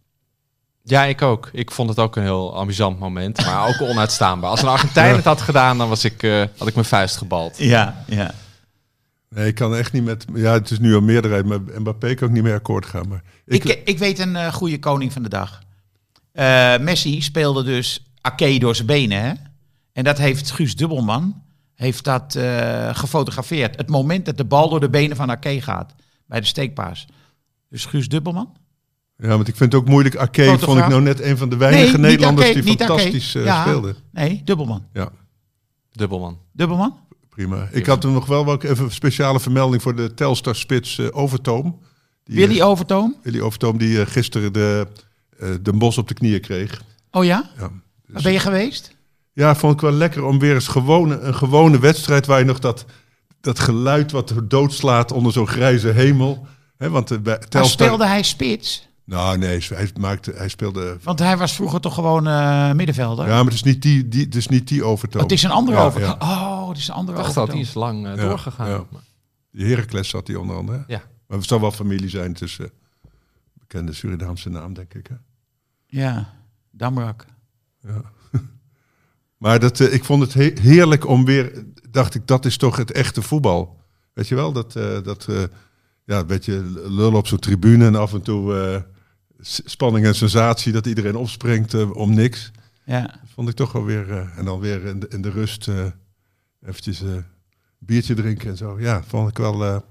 Ja, 0.83 1.05
ik 1.05 1.23
ook. 1.23 1.51
Ik 1.53 1.71
vond 1.71 1.89
het 1.89 1.99
ook 1.99 2.17
een 2.17 2.23
heel 2.23 2.59
amusant 2.59 2.99
moment, 2.99 3.45
maar 3.45 3.69
ook 3.69 3.81
onuitstaanbaar. 3.81 4.51
Als 4.51 4.63
een 4.63 4.69
Argentijn 4.69 5.15
het 5.17 5.25
had 5.25 5.41
gedaan, 5.41 5.79
dan 5.79 5.89
was 5.89 6.05
ik, 6.05 6.23
eh, 6.23 6.45
had 6.57 6.69
ik 6.69 6.75
mijn 6.75 6.87
vuist 6.87 7.17
gebald. 7.17 7.59
Ja, 7.59 8.05
ja. 8.07 8.35
Nee, 9.29 9.47
ik 9.47 9.55
kan 9.55 9.75
echt 9.77 9.93
niet 9.93 10.05
met... 10.05 10.25
Ja, 10.35 10.53
het 10.53 10.71
is 10.71 10.79
nu 10.79 10.95
al 10.95 11.01
meerderheid, 11.01 11.45
maar 11.45 11.61
Mbappé 11.61 12.15
kan 12.15 12.29
ook 12.29 12.35
niet 12.35 12.43
meer 12.43 12.55
akkoord 12.55 12.87
gaan. 12.87 13.09
Maar 13.09 13.23
ik, 13.47 13.65
Ik, 13.65 13.81
ik 13.85 13.99
weet 13.99 14.19
een 14.19 14.37
eh, 14.37 14.53
goede 14.53 14.79
koning 14.79 15.13
van 15.13 15.23
de 15.23 15.29
dag. 15.29 15.63
Eh, 16.33 16.79
Messi 16.79 17.23
speelde 17.23 17.63
dus 17.63 18.03
Ake 18.21 18.59
door 18.59 18.75
zijn 18.75 18.87
benen. 18.87 19.21
Hè? 19.21 19.33
En 19.93 20.05
dat 20.05 20.19
heeft 20.19 20.51
Guus 20.51 20.77
Dubbelman 20.77 21.43
heeft 21.75 22.05
dat, 22.05 22.35
eh, 22.35 22.95
gefotografeerd. 22.95 23.77
Het 23.77 23.89
moment 23.89 24.27
dat 24.27 24.37
de 24.37 24.45
bal 24.45 24.69
door 24.69 24.81
de 24.81 24.91
benen 24.91 25.17
van 25.17 25.31
Ake 25.31 25.61
gaat. 25.61 25.95
Bij 26.27 26.41
de 26.41 26.47
steekpaas. 26.47 27.07
Dus 27.69 27.85
Guus 27.87 28.09
Dubbelman? 28.09 28.57
ja, 29.17 29.29
want 29.29 29.49
ik 29.49 29.57
vind 29.57 29.73
het 29.73 29.81
ook 29.83 29.89
moeilijk. 29.89 30.17
Ake 30.17 30.43
Fotograaf? 30.43 30.69
vond 30.69 30.79
ik 30.79 30.89
nou 30.89 31.03
net 31.03 31.21
een 31.21 31.37
van 31.37 31.49
de 31.49 31.57
weinige 31.57 31.99
Nederlanders 31.99 32.49
Ake, 32.49 32.61
die 32.61 32.77
fantastisch 32.77 33.35
eh, 33.35 33.45
Ja. 33.45 33.63
speelde. 33.63 33.95
Nee, 34.11 34.43
Dubbelman. 34.45 34.87
Ja, 34.93 35.09
Dubbelman. 35.93 36.39
Dubbelman? 36.53 37.03
prima. 37.35 37.69
Ik 37.71 37.87
had 37.87 38.05
er 38.05 38.11
nog 38.11 38.27
wel 38.27 38.45
wel 38.45 38.63
even 38.63 38.85
een 38.85 38.91
speciale 38.91 39.41
vermelding 39.41 39.83
voor 39.83 39.97
de 39.97 40.15
Telstar-spits 40.15 40.99
eh, 40.99 41.07
Overtoom. 41.11 41.81
Die, 42.25 42.37
Willy 42.37 42.61
eh, 42.61 42.67
Overtoom? 42.67 43.17
Willy 43.23 43.41
Overtoom, 43.41 43.79
die 43.79 44.01
eh, 44.01 44.07
gisteren 44.07 44.53
de, 44.53 44.87
eh 45.39 45.49
de 45.63 45.73
Bos 45.73 45.99
op 45.99 46.09
de 46.09 46.15
knieën 46.15 46.41
kreeg. 46.41 46.83
Oh 47.11 47.25
ja? 47.25 47.51
Ja. 47.59 47.71
Waar 48.07 48.23
ben 48.23 48.33
je 48.33 48.39
geweest? 48.39 48.97
Ja, 49.35 49.55
vond 49.55 49.75
ik 49.75 49.81
wel 49.81 49.93
lekker 49.93 50.25
om 50.25 50.39
weer 50.39 50.55
eens 50.55 50.69
gewone, 50.69 51.19
een 51.19 51.35
gewone 51.35 51.79
wedstrijd 51.79 52.27
waar 52.27 52.39
je 52.39 52.45
nog 52.45 52.59
dat, 52.59 52.85
dat 53.41 53.59
geluid 53.59 54.11
wat 54.13 54.35
doodslaat 54.45 55.13
onder 55.13 55.33
zo'n 55.33 55.47
grijze 55.47 55.89
hemel. 55.89 56.47
Hè, 56.77 56.91
want 56.91 57.11
eh, 57.11 57.19
bij 57.19 57.39
speelde 57.51 58.07
hij 58.07 58.23
spits? 58.23 58.89
Nou 59.05 59.39
nee, 59.39 59.61
hij, 59.69 59.91
maakte, 60.01 60.33
hij 60.37 60.49
speelde... 60.49 60.97
Want 61.03 61.19
hij 61.19 61.37
was 61.37 61.53
vroeger 61.55 61.81
toch 61.81 61.95
gewoon 61.95 62.27
eh, 62.27 62.73
middenvelder? 62.73 63.27
Ja, 63.27 63.35
maar 63.37 63.45
het 63.45 63.55
is 63.55 63.63
niet 63.63 63.83
die, 63.83 64.09
die, 64.09 64.25
het 64.25 64.35
is 64.35 64.49
niet 64.49 64.69
die 64.69 64.85
Overtoom. 64.85 65.23
het 65.23 65.33
is 65.33 65.43
een 65.43 65.51
andere 65.51 65.77
Ja, 65.79 65.85
over. 65.85 66.01
ja. 66.01 66.17
Oh, 66.19 66.69
het 66.69 66.79
is 66.79 66.89
een 66.89 66.95
andere 66.95 67.19
Ik 67.19 67.23
dacht 67.25 67.35
dat 67.35 67.43
Overtoom. 67.45 67.63
die 67.63 67.71
is 67.71 67.75
lang 67.75 68.07
eh, 68.07 68.17
Ja, 68.17 68.29
doorgegaan. 68.29 68.69
ja. 68.71 68.85
Die 69.53 69.67
Heracles 69.67 70.09
zat 70.09 70.27
die 70.27 70.41
onder 70.41 70.57
andere. 70.57 70.79
hè? 70.79 70.85
Ja. 70.95 71.03
Maar 71.27 71.39
het 71.39 71.47
zal 71.47 71.61
wel 71.61 71.71
familie 71.73 72.09
zijn 72.09 72.33
tussen 72.35 72.71
bekende 73.55 73.93
Surinaamse 73.93 74.49
naam, 74.49 74.75
denk 74.75 74.95
ik. 74.95 75.07
Hè? 75.07 75.15
Ja, 75.87 76.33
Damrak. 76.71 77.27
Maar 79.45 79.59
dat, 79.59 79.81
eh, 79.81 79.93
ik 79.93 80.05
vond 80.05 80.23
het 80.23 80.35
he- 80.35 80.61
heerlijk 80.61 81.07
om 81.07 81.25
weer, 81.25 81.65
dacht 81.91 82.15
ik, 82.15 82.27
dat 82.27 82.45
is 82.45 82.57
toch 82.57 82.77
het 82.77 82.93
echte 82.93 83.23
voetbal. 83.23 83.81
Weet 84.13 84.29
je 84.29 84.35
wel, 84.35 84.53
dat, 84.53 84.77
eh, 84.77 85.03
dat 85.03 85.27
eh, 85.29 85.43
ja, 86.05 86.19
een 86.19 86.27
beetje 86.27 86.63
lullen 86.89 87.15
op 87.15 87.27
zo'n 87.27 87.39
tribune 87.39 87.87
en 87.87 87.95
af 87.95 88.13
en 88.13 88.23
toe 88.23 88.85
spanning 89.41 90.07
en 90.07 90.15
sensatie 90.15 90.73
dat 90.73 90.87
iedereen 90.87 91.17
opspringt 91.17 91.93
om 91.93 92.15
niks. 92.15 92.51
Ja. 92.85 93.01
Dat 93.01 93.31
vond 93.35 93.49
ik 93.49 93.55
toch 93.55 93.73
wel 93.73 93.85
weer, 93.85 94.11
en 94.37 94.45
dan 94.45 94.61
weer 94.61 94.85
in 94.85 95.01
de, 95.01 95.09
in 95.09 95.23
de 95.23 95.31
rust 95.31 95.71
eventjes 96.67 97.03
biertje 97.79 98.15
drinken 98.15 98.51
en 98.51 98.57
zo. 98.57 98.81
Ja, 98.81 99.03
vond 99.07 99.29
ik 99.29 99.39
wel... 99.39 99.83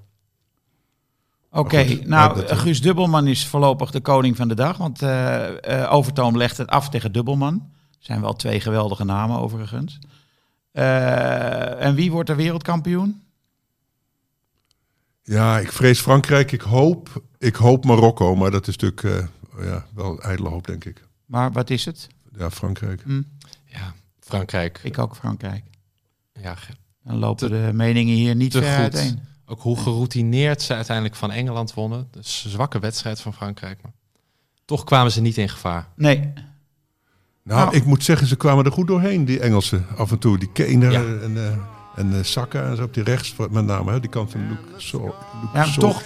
Oké, 1.52 2.00
nou, 2.06 2.56
Guus 2.56 2.82
Dubbelman 2.82 3.28
is 3.28 3.48
voorlopig 3.48 3.92
de 3.92 4.02
koning 4.02 4.36
van 4.36 4.48
de 4.48 4.56
dag. 4.56 4.78
Want 4.78 5.04
Overtoom 5.90 6.38
legt 6.38 6.58
het 6.58 6.68
af 6.68 6.90
tegen 6.90 7.12
Dubbelman. 7.12 7.72
Zijn 8.06 8.22
wel 8.22 8.34
twee 8.34 8.60
geweldige 8.60 9.04
namen 9.04 9.40
overigens. 9.40 10.00
Eh, 10.72 11.82
en 11.86 11.96
wie 11.96 12.12
wordt 12.12 12.30
er 12.30 12.36
wereldkampioen? 12.36 13.22
Ja, 15.24 15.60
ik 15.60 15.72
vrees 15.72 16.00
Frankrijk. 16.02 16.52
Ik 16.52 16.62
hoop, 16.62 17.24
ik 17.38 17.56
hoop 17.56 17.86
Marokko, 17.86 18.36
maar 18.36 18.52
dat 18.52 18.68
is 18.68 18.78
natuurlijk 18.78 19.04
eh, 19.58 19.66
ja, 19.66 19.86
wel 19.94 20.22
ijdele 20.22 20.50
hoop, 20.50 20.66
denk 20.68 20.86
ik. 20.86 21.08
Maar 21.26 21.52
wat 21.52 21.70
is 21.70 21.86
het? 21.86 22.08
Ja, 22.38 22.50
Frankrijk. 22.52 23.02
Hm, 23.04 23.22
Ja, 23.66 23.94
Frankrijk. 24.20 24.80
ik 24.84 24.98
ook 24.98 25.16
Frankrijk. 25.16 25.64
Ja, 26.42 26.56
Dan 27.04 27.18
lopen 27.18 27.50
de 27.50 27.70
meningen 27.74 28.16
hier 28.16 28.36
niet 28.36 28.52
te 28.52 28.62
ver 28.62 28.72
goed. 28.74 28.80
uiteen. 28.96 29.20
Ook 29.46 29.62
hoe 29.62 29.78
geroutineerd 29.78 30.62
ze 30.62 30.74
uiteindelijk 30.74 31.16
van 31.16 31.32
Engeland 31.32 31.74
wonnen. 31.74 32.08
Dus 32.12 32.44
een 32.44 32.50
zwakke 32.52 32.80
wedstrijd 32.80 33.22
van 33.22 33.34
Frankrijk. 33.34 33.82
Maar 33.82 33.92
toch 34.66 34.84
kwamen 34.84 35.12
ze 35.12 35.22
niet 35.22 35.38
in 35.38 35.50
gevaar. 35.50 35.88
Nee, 35.96 36.34
Nou, 37.44 37.60
Nou. 37.60 37.76
ik 37.76 37.86
moet 37.86 38.04
zeggen, 38.04 38.28
ze 38.28 38.36
kwamen 38.36 38.66
er 38.66 38.72
goed 38.72 38.88
doorheen, 38.88 39.26
die 39.26 39.40
Engelsen. 39.40 39.86
Af 39.98 40.12
en 40.12 40.20
toe, 40.20 40.38
die 40.38 40.50
Kane 40.54 40.92
Ja. 40.92 41.00
en, 41.00 41.32
eh 41.36 41.42
en 41.96 42.14
eh, 42.14 42.24
Saka 42.24 42.64
en 42.64 42.76
zo 42.76 42.84
op 42.84 42.94
die 42.94 43.04
rechts, 43.04 43.36
met 43.52 43.66
name, 43.66 43.92
hè, 43.92 44.00
die 44.00 44.10
kant 44.10 44.32
van 44.32 44.42
Luke. 44.50 44.98
Luke 44.98 45.14
Ja, 45.54 45.66
toch- 45.80 46.02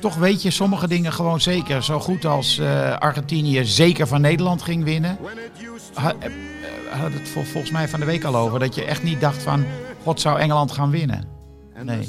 toch 0.00 0.14
weet 0.16 0.42
je 0.42 0.50
sommige 0.50 0.88
dingen 0.88 1.12
gewoon 1.12 1.40
zeker. 1.40 1.82
Zo 1.82 1.98
goed 2.00 2.24
als 2.24 2.58
eh, 2.58 2.96
Argentinië 2.98 3.64
zeker 3.64 4.06
van 4.06 4.20
Nederland 4.20 4.62
ging 4.62 4.84
winnen. 4.84 5.18
Ha, 5.94 6.12
had 6.90 7.12
het 7.12 7.28
vol- 7.28 7.42
volgens 7.44 7.72
mij 7.72 7.88
van 7.88 8.00
de 8.00 8.06
week 8.06 8.24
al 8.24 8.36
over. 8.36 8.58
Dat 8.58 8.74
je 8.74 8.84
echt 8.84 9.02
niet 9.02 9.20
dacht 9.20 9.42
van, 9.42 9.64
god 10.02 10.20
zou 10.20 10.38
Engeland 10.38 10.72
gaan 10.72 10.90
winnen. 10.90 11.24
Nee. 11.82 12.08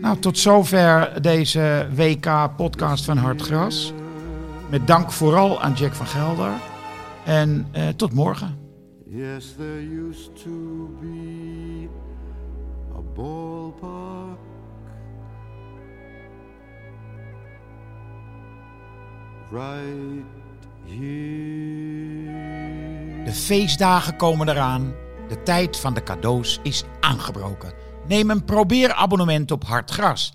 Nou, 0.00 0.18
tot 0.18 0.38
zover 0.38 1.22
deze 1.22 1.88
WK-podcast 1.94 3.04
van 3.04 3.16
Hartgras. 3.16 3.92
Met 4.74 4.86
dank 4.86 5.12
vooral 5.12 5.62
aan 5.62 5.72
Jack 5.72 5.94
van 5.94 6.06
Gelder. 6.06 6.52
En 7.24 7.68
eh, 7.72 7.88
tot 7.88 8.12
morgen. 8.12 8.58
Yes, 9.06 9.54
there 9.56 10.08
used 10.08 10.42
to 10.42 10.88
be 11.00 11.88
a 12.96 13.00
ballpark 13.14 14.38
right 19.50 20.24
here. 20.86 22.24
De 23.24 23.32
feestdagen 23.32 24.16
komen 24.16 24.48
eraan. 24.48 24.94
De 25.28 25.42
tijd 25.42 25.78
van 25.78 25.94
de 25.94 26.02
cadeaus 26.02 26.60
is 26.62 26.84
aangebroken. 27.00 27.72
Neem 28.08 28.30
een 28.30 28.44
probeerabonnement 28.44 29.50
op 29.50 29.64
Hartgras. 29.64 30.34